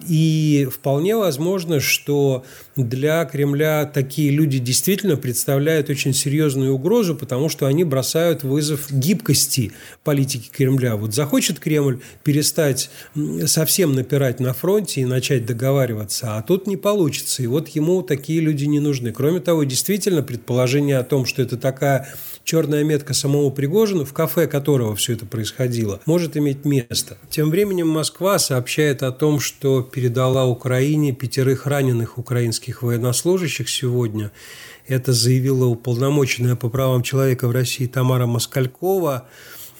и 0.07 0.67
вполне 0.71 1.15
возможно, 1.15 1.79
что 1.79 2.43
для 2.75 3.23
Кремля 3.25 3.85
такие 3.85 4.31
люди 4.31 4.57
действительно 4.57 5.15
представляют 5.15 5.89
очень 5.89 6.13
серьезную 6.13 6.73
угрозу, 6.73 7.15
потому 7.15 7.49
что 7.49 7.67
они 7.67 7.83
бросают 7.83 8.43
вызов 8.43 8.94
гибкости 8.95 9.71
политики 10.03 10.49
Кремля. 10.51 10.95
Вот 10.95 11.13
захочет 11.13 11.59
Кремль 11.59 11.99
перестать 12.23 12.89
совсем 13.45 13.93
напирать 13.93 14.39
на 14.39 14.53
фронте 14.53 15.01
и 15.01 15.05
начать 15.05 15.45
договариваться, 15.45 16.37
а 16.37 16.41
тут 16.41 16.67
не 16.67 16.77
получится. 16.77 17.43
И 17.43 17.47
вот 17.47 17.69
ему 17.69 18.01
такие 18.01 18.39
люди 18.39 18.65
не 18.65 18.79
нужны. 18.79 19.11
Кроме 19.11 19.39
того, 19.39 19.63
действительно, 19.63 20.23
предположение 20.23 20.97
о 20.97 21.03
том, 21.03 21.25
что 21.25 21.41
это 21.41 21.57
такая 21.57 22.07
черная 22.43 22.83
метка 22.83 23.13
самого 23.13 23.49
Пригожина, 23.49 24.05
в 24.05 24.13
кафе 24.13 24.47
которого 24.47 24.95
все 24.95 25.13
это 25.13 25.25
происходило, 25.25 25.99
может 26.05 26.37
иметь 26.37 26.63
место. 26.63 27.17
Тем 27.29 27.49
временем 27.49 27.89
Москва 27.89 28.39
сообщает 28.39 29.03
о 29.03 29.11
том, 29.11 29.39
что 29.39 29.81
передала 29.81 30.45
Украине 30.45 31.11
пятерых 31.11 31.65
раненых 31.65 32.17
украинских 32.17 32.83
военнослужащих 32.83 33.69
сегодня. 33.69 34.31
Это 34.87 35.13
заявила 35.13 35.65
уполномоченная 35.65 36.55
по 36.55 36.69
правам 36.69 37.01
человека 37.01 37.47
в 37.47 37.51
России 37.51 37.87
Тамара 37.87 38.27
Москалькова. 38.27 39.27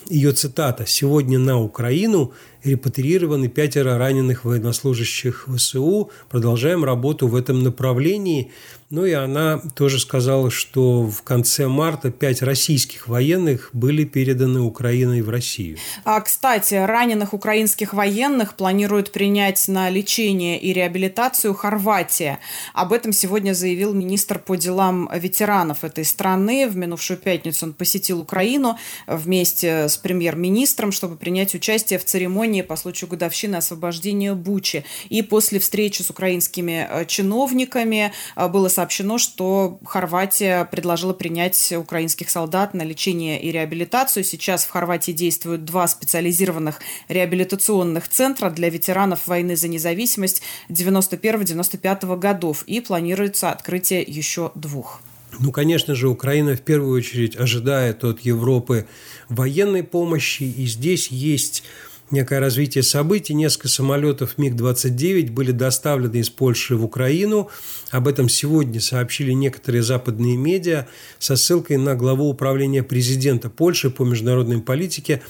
Ее 0.10 0.32
цитата 0.32 0.86
«Сегодня 0.88 1.38
на 1.38 1.60
Украину 1.60 2.34
репатриированы 2.66 3.48
пятеро 3.48 3.98
раненых 3.98 4.46
военнослужащих 4.46 5.48
ВСУ. 5.48 6.12
Продолжаем 6.30 6.84
работу 6.84 7.28
в 7.28 7.36
этом 7.36 7.64
направлении». 7.64 8.52
Ну 8.92 9.04
и 9.04 9.14
она 9.14 9.58
тоже 9.76 10.00
сказала, 10.00 10.52
что 10.52 11.08
в 11.08 11.24
конце 11.24 11.68
марта 11.68 12.12
пять 12.12 12.44
российских 12.44 13.08
военных 13.08 13.72
были 13.74 14.06
переданы 14.06 14.62
Украиной 14.62 15.24
в 15.24 15.30
Россию. 15.30 15.78
А, 16.04 16.22
кстати, 16.22 16.76
раненых 16.76 17.34
украинских 17.34 17.96
военных 17.96 18.56
планируют 18.56 19.12
принять 19.12 19.68
на 19.68 19.90
лечение 19.90 20.60
и 20.60 20.72
реабилитацию 20.72 21.56
Хорватия. 21.56 22.40
Об 22.74 22.94
этом 22.94 23.12
сегодня 23.12 23.54
заявил 23.54 23.92
министр 23.92 24.38
по 24.38 24.56
делам 24.56 25.10
ветеранов 25.14 25.84
этой 25.84 26.06
страны. 26.06 26.68
В 26.70 26.78
минувшую 26.78 27.18
пятницу 27.18 27.66
он 27.66 27.74
посетил 27.74 28.20
Украину 28.20 28.78
вместе 29.08 29.90
с 29.90 29.98
премьер-министром, 29.98 30.92
чтобы 30.92 31.16
принять 31.16 31.56
участие 31.56 31.98
в 31.98 32.06
церемонии 32.06 32.55
по 32.64 32.76
случаю 32.76 33.10
годовщины 33.10 33.56
освобождения 33.56 34.34
Бучи. 34.34 34.84
И 35.10 35.22
после 35.22 35.60
встречи 35.60 36.02
с 36.02 36.10
украинскими 36.10 36.88
э, 36.90 37.06
чиновниками 37.06 38.14
э, 38.36 38.48
было 38.48 38.68
сообщено, 38.68 39.18
что 39.18 39.80
Хорватия 39.86 40.66
предложила 40.66 41.14
принять 41.14 41.74
украинских 41.74 42.30
солдат 42.30 42.74
на 42.74 42.84
лечение 42.84 43.42
и 43.42 43.52
реабилитацию. 43.52 44.24
Сейчас 44.24 44.66
в 44.66 44.70
Хорватии 44.70 45.12
действуют 45.12 45.66
два 45.66 45.88
специализированных 45.88 46.80
реабилитационных 47.08 48.08
центра 48.10 48.50
для 48.50 48.70
ветеранов 48.70 49.28
войны 49.28 49.56
за 49.56 49.68
независимость 49.68 50.42
91-95 50.70 52.18
годов. 52.18 52.64
И 52.64 52.82
планируется 52.82 53.52
открытие 53.52 54.02
еще 54.02 54.52
двух. 54.56 55.02
Ну, 55.40 55.52
конечно 55.52 55.96
же, 55.96 56.08
Украина 56.08 56.56
в 56.56 56.62
первую 56.62 56.98
очередь 56.98 57.36
ожидает 57.36 58.04
от 58.04 58.22
Европы 58.22 58.88
военной 59.30 59.84
помощи, 59.84 60.44
и 60.44 60.66
здесь 60.66 61.10
есть 61.10 61.64
некое 62.12 62.40
развитие 62.40 62.84
событий. 62.84 63.34
Несколько 63.34 63.68
самолетов 63.68 64.38
МиГ-29 64.38 65.32
были 65.32 65.52
доставлены 65.52 66.18
из 66.18 66.30
Польши 66.30 66.76
в 66.76 66.84
Украину. 66.84 67.50
Об 67.92 68.08
этом 68.08 68.30
сегодня 68.30 68.80
сообщили 68.80 69.32
некоторые 69.32 69.84
западные 69.84 70.38
медиа 70.38 70.88
со 71.20 71.36
ссылкой 71.36 71.78
на 71.78 71.96
главу 71.96 72.30
управления 72.30 72.84
президента 72.84 73.50
Польши 73.50 73.90
по 73.90 74.04
международной 74.04 74.62
политике 74.62 75.22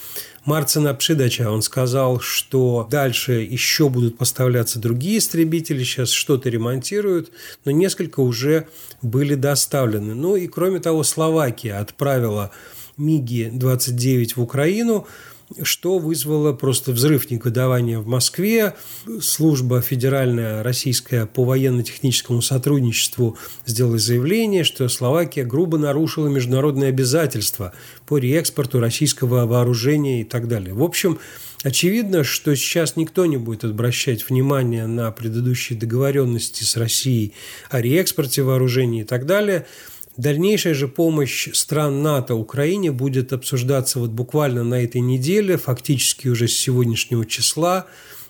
Марцина 0.44 0.94
Пшидача. 0.94 1.50
Он 1.50 1.62
сказал, 1.62 2.20
что 2.20 2.88
дальше 2.90 3.34
еще 3.34 3.90
будут 3.90 4.18
поставляться 4.18 4.80
другие 4.80 5.18
истребители, 5.18 5.84
сейчас 5.84 6.12
что-то 6.12 6.50
ремонтируют, 6.50 7.32
но 7.64 7.72
несколько 7.72 8.20
уже 8.20 8.68
были 9.02 9.36
доставлены. 9.36 10.14
Ну 10.14 10.36
и 10.36 10.48
кроме 10.48 10.80
того, 10.80 11.04
Словакия 11.04 11.76
отправила 11.76 12.52
МиГи-29 12.98 14.34
в 14.36 14.42
Украину– 14.42 15.08
что 15.62 16.00
вызвало 16.00 16.54
просто 16.54 16.92
взрыв 16.92 17.30
негодования 17.30 18.00
в 18.00 18.08
Москве. 18.08 18.76
Служба 19.22 19.82
федеральная 19.82 20.64
российская 20.64 21.26
по 21.26 21.44
военно-техническому 21.44 22.42
сотрудничеству 22.42 23.38
сделала 23.66 23.98
заявление, 23.98 24.64
что 24.64 24.88
Словакия 24.90 25.46
грубо 25.46 25.78
нарушила 25.78 26.28
международные 26.28 26.90
обязательства 26.90 27.74
по 28.06 28.18
реэкспорту 28.18 28.80
российского 28.80 29.46
вооружения 29.46 30.22
и 30.22 30.24
так 30.24 30.48
далее. 30.48 30.74
В 30.74 30.84
общем, 30.84 31.20
Очевидно, 31.64 32.24
что 32.24 32.56
сейчас 32.56 32.96
никто 32.96 33.26
не 33.26 33.38
будет 33.38 33.64
обращать 33.64 34.30
внимание 34.30 34.86
на 34.86 35.10
предыдущие 35.10 35.80
договоренности 35.80 36.64
с 36.64 36.78
Россией 36.78 37.34
о 37.72 37.82
реэкспорте 37.82 38.44
вооружений 38.44 39.02
и 39.02 39.04
так 39.04 39.26
далее– 39.26 39.66
Дальнейшая 40.18 40.74
же 40.74 40.88
помощь 40.88 41.50
стран 41.54 42.02
НАТО 42.02 42.36
Украине 42.36 42.92
будет 42.92 43.34
обсуждаться 43.34 44.00
вот 44.00 44.12
буквально 44.12 44.64
на 44.64 44.82
этой 44.82 45.02
неделе, 45.02 45.58
фактически 45.58 46.30
уже 46.30 46.48
с 46.48 46.54
сегодняшнего 46.54 47.26
числа. 47.26 47.88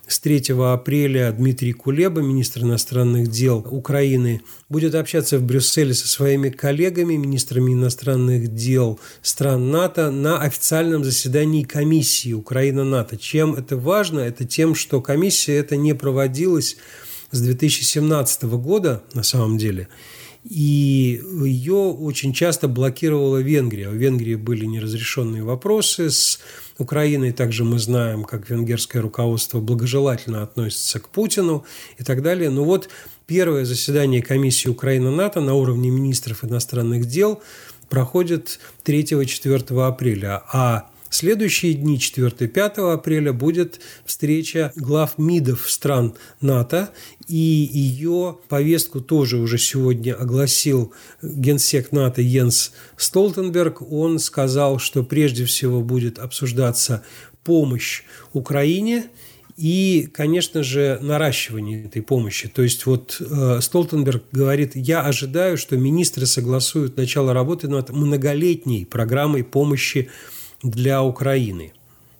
С 0.08 0.20
3 0.20 0.52
апреля 0.60 1.32
Дмитрий 1.32 1.72
Кулеба, 1.72 2.20
министр 2.20 2.62
иностранных 2.62 3.28
дел 3.28 3.66
Украины, 3.68 4.40
будет 4.68 4.94
общаться 4.94 5.38
в 5.38 5.42
Брюсселе 5.42 5.94
со 5.94 6.06
своими 6.06 6.48
коллегами, 6.48 7.16
министрами 7.16 7.72
иностранных 7.72 8.54
дел 8.54 9.00
стран 9.22 9.70
НАТО 9.70 10.12
на 10.12 10.40
официальном 10.40 11.02
заседании 11.02 11.64
комиссии 11.64 12.32
Украина-НАТО. 12.32 13.16
Чем 13.16 13.54
это 13.54 13.76
важно? 13.76 14.20
Это 14.20 14.44
тем, 14.44 14.76
что 14.76 15.00
комиссия 15.00 15.56
это 15.56 15.76
не 15.76 15.92
проводилась 15.92 16.76
с 17.32 17.40
2017 17.40 18.44
года 18.44 19.02
на 19.12 19.22
самом 19.22 19.56
деле– 19.56 19.88
и 20.48 21.20
ее 21.44 21.74
очень 21.74 22.32
часто 22.32 22.68
блокировала 22.68 23.38
Венгрия. 23.38 23.88
В 23.88 23.94
Венгрии 23.94 24.36
были 24.36 24.64
неразрешенные 24.64 25.42
вопросы 25.42 26.10
с 26.10 26.38
Украиной. 26.78 27.32
Также 27.32 27.64
мы 27.64 27.80
знаем, 27.80 28.22
как 28.22 28.48
венгерское 28.48 29.02
руководство 29.02 29.60
благожелательно 29.60 30.42
относится 30.42 31.00
к 31.00 31.08
Путину 31.08 31.64
и 31.98 32.04
так 32.04 32.22
далее. 32.22 32.50
Но 32.50 32.64
вот 32.64 32.88
первое 33.26 33.64
заседание 33.64 34.22
комиссии 34.22 34.68
Украина-НАТО 34.68 35.40
на 35.40 35.54
уровне 35.54 35.90
министров 35.90 36.44
иностранных 36.44 37.06
дел 37.06 37.42
проходит 37.88 38.60
3-4 38.84 39.84
апреля, 39.84 40.42
а 40.52 40.88
следующие 41.16 41.74
дни, 41.74 41.96
4-5 41.96 42.92
апреля, 42.92 43.32
будет 43.32 43.80
встреча 44.04 44.72
глав 44.76 45.18
МИДов 45.18 45.70
стран 45.70 46.14
НАТО, 46.40 46.90
и 47.28 47.34
ее 47.36 48.38
повестку 48.48 49.00
тоже 49.00 49.38
уже 49.38 49.58
сегодня 49.58 50.14
огласил 50.14 50.92
генсек 51.22 51.92
НАТО 51.92 52.22
Йенс 52.22 52.72
Столтенберг. 52.96 53.82
Он 53.90 54.18
сказал, 54.18 54.78
что 54.78 55.02
прежде 55.02 55.44
всего 55.44 55.82
будет 55.82 56.18
обсуждаться 56.18 57.04
помощь 57.42 58.02
Украине– 58.32 59.06
и, 59.56 60.10
конечно 60.12 60.62
же, 60.62 60.98
наращивание 61.00 61.84
этой 61.84 62.02
помощи. 62.02 62.48
То 62.48 62.62
есть 62.62 62.84
вот 62.84 63.16
э, 63.20 63.60
Столтенберг 63.62 64.24
говорит, 64.30 64.72
я 64.74 65.00
ожидаю, 65.00 65.56
что 65.56 65.76
министры 65.78 66.26
согласуют 66.26 66.98
начало 66.98 67.32
работы 67.32 67.66
над 67.66 67.88
многолетней 67.90 68.84
программой 68.84 69.44
помощи 69.44 70.10
для 70.70 71.02
Украины. 71.02 71.72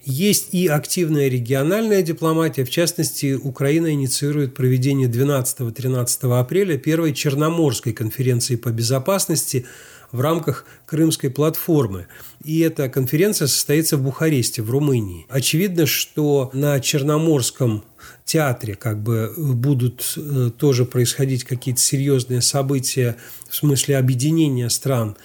Есть 0.04 0.54
и 0.54 0.68
активная 0.68 1.26
региональная 1.28 2.00
дипломатия. 2.00 2.64
В 2.64 2.70
частности, 2.70 3.34
Украина 3.34 3.92
инициирует 3.92 4.54
проведение 4.54 5.08
12-13 5.08 6.38
апреля 6.38 6.78
первой 6.78 7.12
Черноморской 7.12 7.92
конференции 7.92 8.54
по 8.54 8.68
безопасности 8.68 9.66
в 10.12 10.20
рамках 10.20 10.64
Крымской 10.86 11.28
платформы. 11.30 12.06
И 12.44 12.60
эта 12.60 12.88
конференция 12.88 13.48
состоится 13.48 13.96
в 13.96 14.02
Бухаресте, 14.02 14.62
в 14.62 14.70
Румынии. 14.70 15.26
Очевидно, 15.28 15.86
что 15.86 16.50
на 16.52 16.78
Черноморском 16.78 17.82
театре 18.24 18.76
как 18.76 19.02
бы 19.02 19.32
будут 19.36 20.14
э, 20.16 20.50
тоже 20.56 20.84
происходить 20.84 21.44
какие-то 21.44 21.80
серьезные 21.80 22.40
события 22.40 23.16
в 23.48 23.56
смысле 23.56 23.98
объединения 23.98 24.68
стран, 24.70 25.16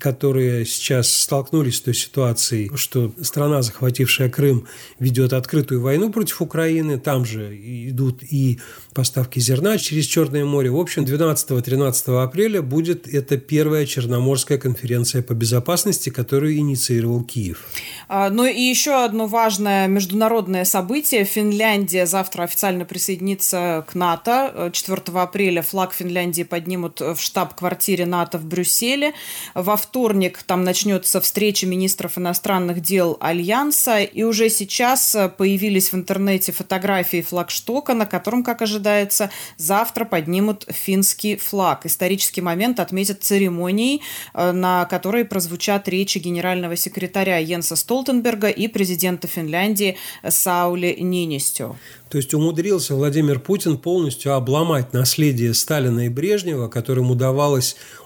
которые 0.00 0.66
сейчас 0.66 1.12
столкнулись 1.12 1.76
с 1.76 1.80
той 1.80 1.94
ситуацией, 1.94 2.70
что 2.74 3.12
страна, 3.22 3.62
захватившая 3.62 4.28
Крым, 4.28 4.66
ведет 4.98 5.32
открытую 5.32 5.80
войну 5.80 6.10
против 6.10 6.42
Украины. 6.42 6.98
Там 6.98 7.24
же 7.24 7.54
идут 7.56 8.22
и 8.22 8.58
поставки 8.94 9.38
зерна 9.38 9.78
через 9.78 10.06
Черное 10.06 10.44
море. 10.44 10.70
В 10.70 10.78
общем, 10.78 11.04
12-13 11.04 12.22
апреля 12.22 12.62
будет 12.62 13.06
эта 13.06 13.36
первая 13.36 13.86
Черноморская 13.86 14.58
конференция 14.58 15.22
по 15.22 15.34
безопасности, 15.34 16.10
которую 16.10 16.56
инициировал 16.56 17.22
Киев. 17.22 17.64
А, 18.08 18.30
ну 18.30 18.44
и 18.44 18.60
еще 18.60 19.04
одно 19.04 19.26
важное 19.26 19.86
международное 19.86 20.64
событие. 20.64 21.24
Финляндия 21.24 22.06
завтра 22.06 22.42
официально 22.44 22.84
присоединится 22.84 23.84
к 23.88 23.94
НАТО. 23.94 24.70
4 24.72 25.02
апреля 25.14 25.62
флаг 25.62 25.92
Финляндии 25.92 26.42
поднимут 26.42 27.00
в 27.00 27.18
штаб-квартире 27.58 28.06
НАТО 28.06 28.38
в 28.38 28.44
Брюсселе. 28.44 29.12
Во 29.54 29.76
вторник 29.76 30.42
там 30.44 30.62
начнется 30.62 31.20
встреча 31.20 31.66
министров 31.66 32.16
иностранных 32.16 32.80
дел 32.80 33.16
Альянса. 33.20 33.98
И 34.00 34.22
уже 34.22 34.48
сейчас 34.48 35.16
появились 35.36 35.92
в 35.92 35.96
интернете 35.96 36.52
фотографии 36.52 37.20
флагштока, 37.20 37.94
на 37.94 38.06
котором, 38.06 38.44
как 38.44 38.62
ожидается, 38.62 39.30
завтра 39.56 40.04
поднимут 40.04 40.66
финский 40.68 41.36
флаг. 41.36 41.86
Исторический 41.86 42.40
момент 42.40 42.80
отметят 42.80 43.24
церемонией, 43.24 44.02
э, 44.34 44.52
на 44.52 44.84
которой 44.84 45.24
прозвучат 45.24 45.88
речи 45.88 46.18
генерального 46.18 46.76
секретаря 46.76 47.38
Йенса 47.38 47.76
Столтенберга 47.76 48.48
и 48.48 48.68
президента 48.68 49.26
Финляндии 49.26 49.96
Саули 50.28 50.96
Нинистю. 51.00 51.76
То 52.08 52.16
есть 52.16 52.32
умудрился 52.32 52.94
Владимир 52.94 53.38
Путин 53.38 53.76
полностью 53.76 54.34
обломать 54.34 54.94
наследие 54.94 55.52
Сталина 55.52 56.06
и 56.06 56.08
Брежнева, 56.08 56.68
которым 56.68 57.10
удавалось 57.10 57.47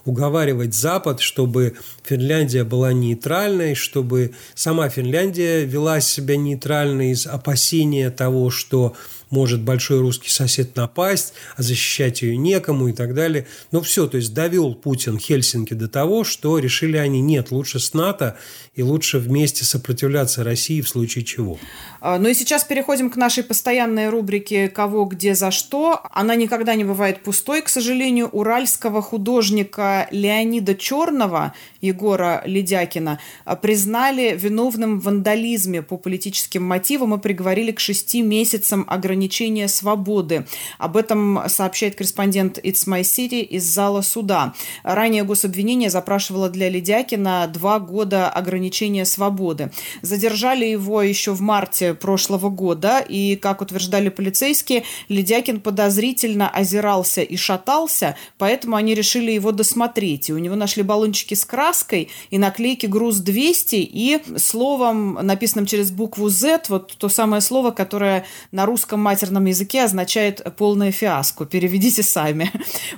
уговаривать 0.05 0.75
Запад, 0.75 1.21
чтобы 1.21 1.77
Финляндия 2.03 2.65
была 2.65 2.93
нейтральной, 2.93 3.75
чтобы 3.75 4.33
сама 4.55 4.89
Финляндия 4.89 5.65
вела 5.65 6.01
себя 6.01 6.37
нейтрально 6.37 7.13
из 7.13 7.27
опасения 7.27 8.11
того, 8.11 8.51
что 8.51 8.95
может 9.33 9.63
большой 9.63 10.01
русский 10.01 10.31
сосед 10.31 10.77
напасть, 10.77 11.33
а 11.57 11.63
защищать 11.63 12.23
ее 12.23 12.37
некому 12.37 12.89
и 12.89 12.93
так 12.93 13.15
далее. 13.15 13.47
Но 13.73 13.81
все, 13.81 14.07
то 14.07 14.19
есть 14.19 14.33
довел 14.35 14.75
Путин 14.75 15.19
Хельсинки 15.19 15.75
до 15.75 15.89
того, 15.89 16.23
что 16.23 16.59
решили 16.59 16.99
они, 16.99 17.21
нет, 17.21 17.51
лучше 17.51 17.81
с 17.81 17.95
НАТО 17.95 18.37
и 18.75 18.83
лучше 18.83 19.19
вместе 19.19 19.65
сопротивляться 19.65 20.45
России 20.45 20.83
в 20.83 20.89
случае 20.89 21.25
чего. 21.25 21.59
А, 22.01 22.19
ну 22.19 22.29
и 22.29 22.35
сейчас 22.35 22.65
переходим 22.65 23.11
к 23.11 23.17
нашей 23.17 23.43
постоянной 23.43 24.11
рубрике 24.11 24.69
«Кого, 24.69 25.07
где, 25.07 25.35
за 25.35 25.51
что». 25.51 26.03
Она 26.11 26.35
никогда 26.35 26.75
не 26.75 26.85
бывает 26.85 27.23
пустой, 27.23 27.63
к 27.63 27.69
сожалению. 27.69 28.29
Уральского 28.29 29.01
художника 29.01 30.09
Леонида 30.11 30.75
Черного, 30.75 31.55
Егора 31.81 32.43
Ледякина, 32.45 33.19
признали 33.63 34.37
виновным 34.37 35.01
в 35.01 35.05
вандализме 35.05 35.81
по 35.83 35.97
политическим 35.97 36.63
мотивам 36.63 37.15
и 37.15 37.19
приговорили 37.19 37.73
к 37.73 37.81
шести 37.81 38.21
месяцам 38.21 38.85
ограничения 38.89 39.22
ограничения 39.23 39.69
свободы. 39.69 40.47
Об 40.79 40.97
этом 40.97 41.43
сообщает 41.47 41.95
корреспондент 41.95 42.59
It's 42.59 42.89
My 42.89 43.03
City 43.03 43.41
из 43.43 43.65
зала 43.65 44.03
суда. 44.03 44.55
Ранее 44.83 45.23
гособвинение 45.23 45.91
запрашивало 45.91 46.49
для 46.49 46.69
Ледякина 46.69 47.47
два 47.47 47.79
года 47.79 48.29
ограничения 48.29 49.05
свободы. 49.05 49.71
Задержали 50.03 50.65
его 50.65 51.03
еще 51.03 51.33
в 51.33 51.41
марте 51.41 51.95
прошлого 51.95 52.51
года, 52.51 52.99
и, 52.99 53.37
как 53.37 53.61
утверждали 53.61 54.09
полицейские, 54.09 54.83
Ледякин 55.09 55.61
подозрительно 55.61 56.49
озирался 56.49 57.23
и 57.23 57.37
шатался, 57.37 58.17
поэтому 58.39 58.75
они 58.75 58.95
решили 58.95 59.31
его 59.31 59.53
досмотреть. 59.53 60.31
И 60.31 60.33
у 60.33 60.39
него 60.39 60.57
нашли 60.57 60.83
баллончики 60.83 61.35
с 61.35 61.45
краской 61.45 62.09
и 62.31 62.39
наклейки 62.39 62.87
«Груз-200» 62.87 63.79
и 63.79 64.21
словом, 64.37 65.15
написанным 65.23 65.67
через 65.67 65.93
букву 65.93 66.29
Z, 66.29 66.63
вот 66.69 66.97
то 66.99 67.09
самое 67.09 67.41
слово, 67.41 67.71
которое 67.71 68.25
на 68.51 68.67
русском 68.67 69.01
матерном 69.13 69.45
языке 69.45 69.85
означает 69.85 70.43
полное 70.57 70.91
фиаско. 70.91 71.45
Переведите 71.45 72.03
сами. 72.03 72.51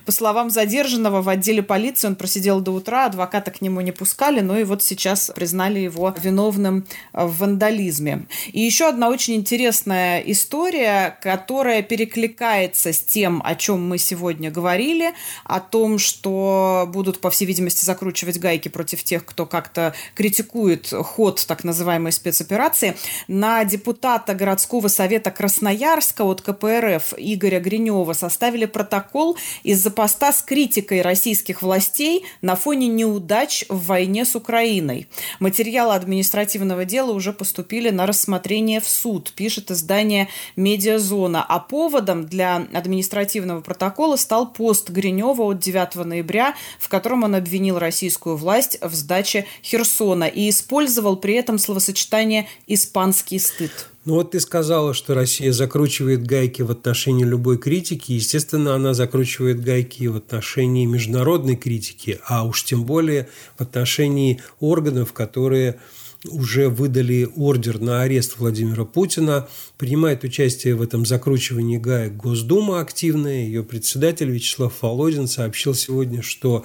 По 0.07 0.12
словам 0.12 0.48
задержанного, 0.48 1.22
в 1.22 1.29
отделе 1.29 1.61
полиции 1.61 2.07
он 2.07 2.14
просидел 2.14 2.61
до 2.61 2.70
утра, 2.70 3.07
адвоката 3.07 3.50
к 3.50 3.61
нему 3.61 3.81
не 3.81 3.90
пускали, 3.90 4.38
но 4.40 4.57
и 4.57 4.62
вот 4.62 4.81
сейчас 4.81 5.33
признали 5.35 5.81
его 5.81 6.14
виновным 6.22 6.87
в 7.12 7.38
вандализме. 7.38 8.27
И 8.53 8.61
еще 8.61 8.88
одна 8.88 9.09
очень 9.09 9.35
интересная 9.35 10.20
история, 10.20 11.18
которая 11.20 11.83
перекликается 11.83 12.92
с 12.92 13.00
тем, 13.00 13.42
о 13.44 13.57
чем 13.57 13.85
мы 13.88 13.98
сегодня 13.98 14.53
говорили, 14.53 15.14
о 15.42 15.59
том, 15.59 15.98
что 15.98 16.88
будут, 16.92 17.20
по 17.20 17.31
всей 17.31 17.46
видимости, 17.46 17.85
закручивать 17.85 18.38
гайки 18.38 18.68
против 18.68 19.03
тех, 19.03 19.24
кто 19.24 19.46
как-то 19.46 19.94
критикует 20.14 20.92
ход 20.92 21.44
так 21.44 21.64
называемой 21.64 22.12
спецоперации. 22.12 22.96
На 23.27 23.64
депутата 23.64 24.33
городского 24.35 24.87
совета 24.87 25.33
Красноярска 25.33 26.03
от 26.24 26.40
КПРФ 26.40 27.14
Игоря 27.16 27.60
Гринева 27.60 28.12
составили 28.12 28.66
протокол 28.66 29.36
из-за 29.62 29.90
поста 29.90 30.32
с 30.32 30.42
критикой 30.42 31.02
российских 31.02 31.62
властей 31.62 32.24
на 32.42 32.56
фоне 32.56 32.88
неудач 32.88 33.64
в 33.68 33.86
войне 33.86 34.24
с 34.24 34.34
Украиной. 34.36 35.08
Материалы 35.40 35.94
административного 35.94 36.84
дела 36.84 37.12
уже 37.12 37.32
поступили 37.32 37.90
на 37.90 38.06
рассмотрение 38.06 38.80
в 38.80 38.88
суд, 38.88 39.32
пишет 39.34 39.70
издание 39.70 40.28
«Медиазона». 40.56 41.44
А 41.44 41.58
поводом 41.58 42.26
для 42.26 42.66
административного 42.72 43.60
протокола 43.60 44.16
стал 44.16 44.52
пост 44.52 44.90
Гринева 44.90 45.42
от 45.42 45.58
9 45.58 45.94
ноября, 45.96 46.54
в 46.78 46.88
котором 46.88 47.24
он 47.24 47.34
обвинил 47.34 47.78
российскую 47.78 48.36
власть 48.36 48.78
в 48.80 48.94
сдаче 48.94 49.46
Херсона 49.62 50.24
и 50.24 50.50
использовал 50.50 51.16
при 51.16 51.34
этом 51.34 51.58
словосочетание 51.58 52.48
«испанский 52.66 53.38
стыд». 53.38 53.93
Ну 54.04 54.14
вот 54.14 54.32
ты 54.32 54.40
сказала, 54.40 54.92
что 54.92 55.14
Россия 55.14 55.50
закручивает 55.50 56.26
гайки 56.26 56.60
в 56.60 56.70
отношении 56.70 57.24
любой 57.24 57.56
критики. 57.56 58.12
Естественно, 58.12 58.74
она 58.74 58.92
закручивает 58.92 59.62
гайки 59.62 60.06
в 60.08 60.16
отношении 60.16 60.84
международной 60.84 61.56
критики, 61.56 62.20
а 62.26 62.44
уж 62.44 62.64
тем 62.64 62.84
более 62.84 63.28
в 63.56 63.62
отношении 63.62 64.42
органов, 64.60 65.14
которые 65.14 65.80
уже 66.28 66.68
выдали 66.68 67.28
ордер 67.34 67.80
на 67.80 68.02
арест 68.02 68.34
Владимира 68.38 68.84
Путина. 68.84 69.48
Принимает 69.78 70.22
участие 70.22 70.74
в 70.74 70.82
этом 70.82 71.06
закручивании 71.06 71.78
гаек 71.78 72.14
Госдума 72.14 72.80
активная. 72.80 73.44
Ее 73.44 73.62
председатель 73.62 74.30
Вячеслав 74.30 74.74
Володин 74.82 75.28
сообщил 75.28 75.74
сегодня, 75.74 76.22
что 76.22 76.64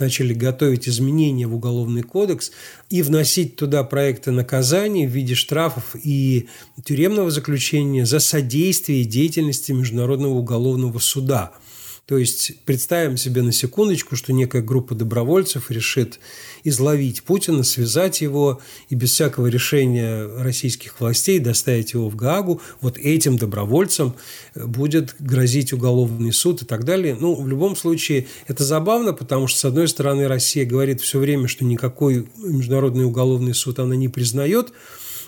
начали 0.00 0.34
готовить 0.34 0.88
изменения 0.88 1.46
в 1.46 1.54
Уголовный 1.54 2.02
кодекс 2.02 2.50
и 2.88 3.02
вносить 3.02 3.56
туда 3.56 3.84
проекты 3.84 4.30
наказаний 4.30 5.06
в 5.06 5.10
виде 5.10 5.34
штрафов 5.34 5.94
и 6.02 6.48
тюремного 6.84 7.30
заключения 7.30 8.06
за 8.06 8.18
содействие 8.18 9.04
деятельности 9.04 9.72
Международного 9.72 10.34
уголовного 10.34 10.98
суда– 10.98 11.52
то 12.06 12.18
есть 12.18 12.64
представим 12.64 13.16
себе 13.16 13.42
на 13.42 13.52
секундочку, 13.52 14.16
что 14.16 14.32
некая 14.32 14.62
группа 14.62 14.94
добровольцев 14.96 15.70
решит 15.70 16.18
изловить 16.64 17.22
Путина, 17.22 17.62
связать 17.62 18.20
его 18.20 18.60
и 18.88 18.96
без 18.96 19.12
всякого 19.12 19.46
решения 19.46 20.26
российских 20.42 21.00
властей 21.00 21.38
доставить 21.38 21.92
его 21.92 22.08
в 22.08 22.16
Гаагу. 22.16 22.60
Вот 22.80 22.98
этим 22.98 23.36
добровольцам 23.36 24.16
будет 24.54 25.14
грозить 25.20 25.72
уголовный 25.72 26.32
суд 26.32 26.62
и 26.62 26.64
так 26.64 26.84
далее. 26.84 27.16
Ну, 27.18 27.40
в 27.40 27.46
любом 27.46 27.76
случае, 27.76 28.26
это 28.48 28.64
забавно, 28.64 29.12
потому 29.12 29.46
что, 29.46 29.60
с 29.60 29.64
одной 29.64 29.86
стороны, 29.86 30.26
Россия 30.26 30.66
говорит 30.66 31.00
все 31.00 31.20
время, 31.20 31.46
что 31.46 31.64
никакой 31.64 32.26
международный 32.36 33.04
уголовный 33.04 33.54
суд 33.54 33.78
она 33.78 33.94
не 33.94 34.08
признает, 34.08 34.72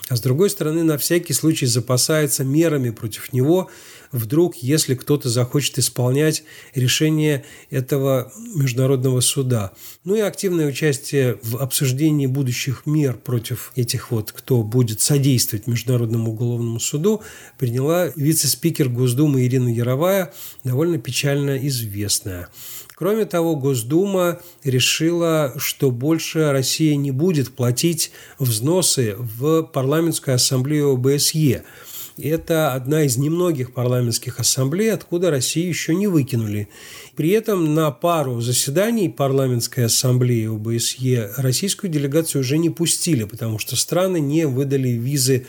а 0.09 0.17
с 0.17 0.21
другой 0.21 0.49
стороны, 0.49 0.83
на 0.83 0.97
всякий 0.97 1.33
случай 1.33 1.65
запасается 1.65 2.43
мерами 2.43 2.89
против 2.89 3.31
него, 3.31 3.69
вдруг, 4.13 4.55
если 4.57 4.95
кто-то 4.95 5.27
захочет 5.27 5.79
исполнять 5.79 6.43
решение 6.73 7.43
этого 7.69 8.31
международного 8.55 9.19
суда. 9.19 9.73
Ну 10.05 10.15
и 10.15 10.21
активное 10.21 10.67
участие 10.67 11.39
в 11.41 11.57
обсуждении 11.57 12.27
будущих 12.27 12.85
мер 12.85 13.15
против 13.15 13.73
этих 13.75 14.11
вот, 14.11 14.31
кто 14.31 14.63
будет 14.63 15.01
содействовать 15.01 15.67
Международному 15.67 16.31
уголовному 16.31 16.79
суду, 16.79 17.21
приняла 17.57 18.07
вице-спикер 18.15 18.87
Госдумы 18.87 19.45
Ирина 19.45 19.67
Яровая, 19.67 20.31
довольно 20.63 20.99
печально 20.99 21.57
известная. 21.67 22.47
Кроме 22.95 23.25
того, 23.25 23.55
Госдума 23.55 24.39
решила, 24.63 25.53
что 25.57 25.89
больше 25.89 26.51
Россия 26.51 26.95
не 26.95 27.09
будет 27.09 27.55
платить 27.55 28.11
взносы 28.37 29.15
в 29.17 29.63
парламентскую 29.63 30.35
ассамблею 30.35 30.93
ОБСЕ– 30.93 31.63
это 32.17 32.73
одна 32.73 33.03
из 33.03 33.17
немногих 33.17 33.73
парламентских 33.73 34.39
ассамблей, 34.39 34.93
откуда 34.93 35.31
Россию 35.31 35.69
еще 35.69 35.95
не 35.95 36.07
выкинули. 36.07 36.67
При 37.15 37.29
этом 37.29 37.73
на 37.73 37.91
пару 37.91 38.41
заседаний 38.41 39.09
парламентской 39.09 39.85
ассамблеи 39.85 40.47
ОБСЕ 40.47 41.33
российскую 41.37 41.91
делегацию 41.91 42.41
уже 42.41 42.57
не 42.57 42.69
пустили, 42.69 43.23
потому 43.23 43.59
что 43.59 43.75
страны 43.75 44.19
не 44.19 44.45
выдали 44.45 44.89
визы 44.89 45.45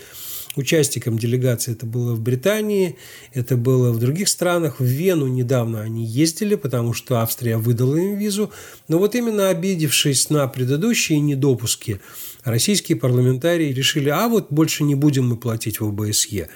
участникам 0.57 1.19
делегации. 1.19 1.73
Это 1.73 1.87
было 1.87 2.15
в 2.15 2.21
Британии, 2.21 2.97
это 3.33 3.57
было 3.57 3.93
в 3.93 3.99
других 3.99 4.29
странах. 4.29 4.81
В 4.81 4.85
Вену 4.85 5.27
недавно 5.27 5.83
они 5.83 6.05
ездили, 6.05 6.55
потому 6.55 6.93
что 6.93 7.21
Австрия 7.21 7.57
выдала 7.57 7.97
им 7.97 8.17
визу. 8.17 8.53
Но 8.89 8.99
вот 8.99 9.15
именно 9.15 9.49
обидевшись 9.49 10.31
на 10.31 10.47
предыдущие 10.47 11.21
недопуски, 11.21 12.01
российские 12.45 12.97
парламентарии 12.97 13.73
решили, 13.73 14.09
а 14.09 14.29
вот 14.29 14.47
больше 14.51 14.85
не 14.85 14.95
будем 14.95 15.29
мы 15.29 15.37
платить 15.37 15.81
в 15.81 15.89
ОБСЕ. 15.89 16.49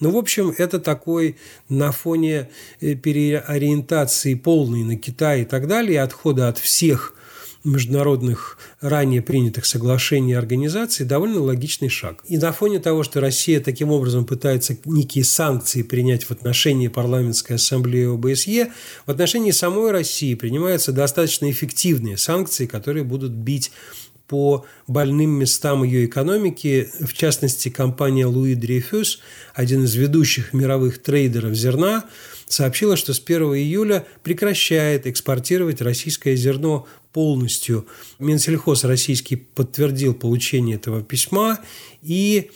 Ну, 0.00 0.10
в 0.10 0.16
общем, 0.16 0.52
это 0.56 0.80
такой 0.80 1.36
на 1.68 1.92
фоне 1.92 2.48
э, 2.80 2.94
переориентации 2.94 4.34
полной 4.34 4.82
на 4.82 4.96
Китай 4.96 5.42
и 5.42 5.44
так 5.44 5.68
далее, 5.68 6.02
отхода 6.02 6.48
от 6.48 6.58
всех 6.58 7.14
международных 7.64 8.58
ранее 8.80 9.22
принятых 9.22 9.64
соглашений 9.64 10.32
и 10.32 10.34
организаций 10.34 11.06
довольно 11.06 11.40
логичный 11.40 11.88
шаг. 11.88 12.22
И 12.28 12.36
на 12.36 12.52
фоне 12.52 12.78
того, 12.78 13.02
что 13.02 13.20
Россия 13.20 13.58
таким 13.60 13.90
образом 13.90 14.26
пытается 14.26 14.76
некие 14.84 15.24
санкции 15.24 15.82
принять 15.82 16.24
в 16.24 16.30
отношении 16.30 16.88
парламентской 16.88 17.54
ассамблеи 17.54 18.14
ОБСЕ, 18.14 18.70
в 19.06 19.10
отношении 19.10 19.50
самой 19.50 19.92
России 19.92 20.34
принимаются 20.34 20.92
достаточно 20.92 21.50
эффективные 21.50 22.18
санкции, 22.18 22.66
которые 22.66 23.04
будут 23.04 23.32
бить 23.32 23.72
по 24.28 24.64
больным 24.86 25.30
местам 25.30 25.84
ее 25.84 26.06
экономики. 26.06 26.88
В 27.00 27.12
частности, 27.12 27.68
компания 27.68 28.26
Луи 28.26 28.54
Дрейфюс, 28.54 29.20
один 29.54 29.84
из 29.84 29.94
ведущих 29.94 30.52
мировых 30.52 31.02
трейдеров 31.02 31.54
зерна, 31.54 32.04
сообщила, 32.46 32.96
что 32.96 33.12
с 33.14 33.20
1 33.24 33.42
июля 33.54 34.06
прекращает 34.22 35.06
экспортировать 35.06 35.80
российское 35.80 36.36
зерно 36.36 36.86
полностью. 37.12 37.86
Минсельхоз 38.18 38.84
российский 38.84 39.36
подтвердил 39.36 40.14
получение 40.14 40.76
этого 40.76 41.02
письма 41.02 41.58
и 42.02 42.50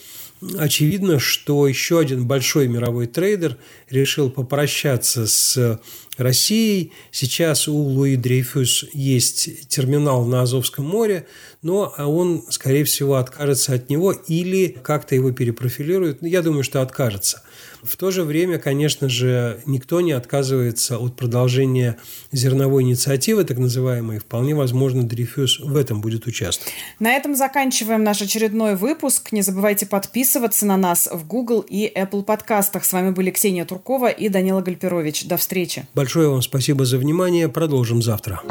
очевидно, 0.59 1.19
что 1.19 1.67
еще 1.67 1.99
один 1.99 2.27
большой 2.27 2.69
мировой 2.69 3.07
трейдер 3.07 3.57
решил 3.91 4.31
попрощаться 4.31 5.27
с 5.27 5.81
Россией. 6.17 6.93
Сейчас 7.11 7.69
у 7.69 7.77
Луи 7.77 8.17
Дрейфюс 8.17 8.87
есть 8.93 9.69
терминал 9.69 10.25
на 10.25 10.43
Азовском 10.43 10.85
море, 10.85 11.27
но 11.63 11.95
он, 11.99 12.45
скорее 12.51 12.85
всего, 12.85 13.17
откажется 13.17 13.75
от 13.75 13.89
него 13.91 14.13
или 14.13 14.77
как-то 14.83 15.15
его 15.15 15.33
перепрофилирует. 15.33 16.23
Я 16.23 16.43
думаю, 16.43 16.65
что 16.65 16.83
откажется. 16.83 17.43
В 17.83 17.97
то 17.97 18.11
же 18.11 18.25
время, 18.25 18.59
конечно 18.59 19.09
же, 19.09 19.61
никто 19.67 20.01
не 20.01 20.13
отказывается 20.13 20.99
от 20.99 21.17
продолжения 21.17 21.97
зерновой 22.33 22.83
инициативы, 22.83 23.45
так 23.45 23.59
называемой. 23.59 24.19
Вполне 24.19 24.55
возможно, 24.55 25.03
Дрейфюс 25.03 25.61
в 25.61 25.77
этом 25.77 26.01
будет 26.01 26.27
участвовать. 26.27 26.73
На 26.99 27.13
этом 27.13 27.35
заканчиваем 27.35 28.03
наш 28.03 28.21
очередной 28.23 28.77
выпуск. 28.77 29.33
Не 29.33 29.43
забывайте 29.43 29.87
подписываться 29.87 30.67
на 30.67 30.77
нас 30.77 31.09
в 31.11 31.27
Google 31.27 31.61
и 31.61 31.91
Apple 31.95 32.23
подкастах. 32.23 32.85
С 32.85 32.93
вами 32.93 33.11
были 33.11 33.31
Ксения 33.31 33.65
Туркова 33.65 34.09
и 34.09 34.29
Данила 34.29 34.61
Гальперович. 34.61 35.27
До 35.27 35.37
встречи. 35.37 35.87
Большое 35.95 36.29
вам 36.29 36.43
спасибо 36.43 36.85
за 36.85 36.99
внимание. 36.99 37.49
Продолжим 37.49 38.03
завтра. 38.03 38.43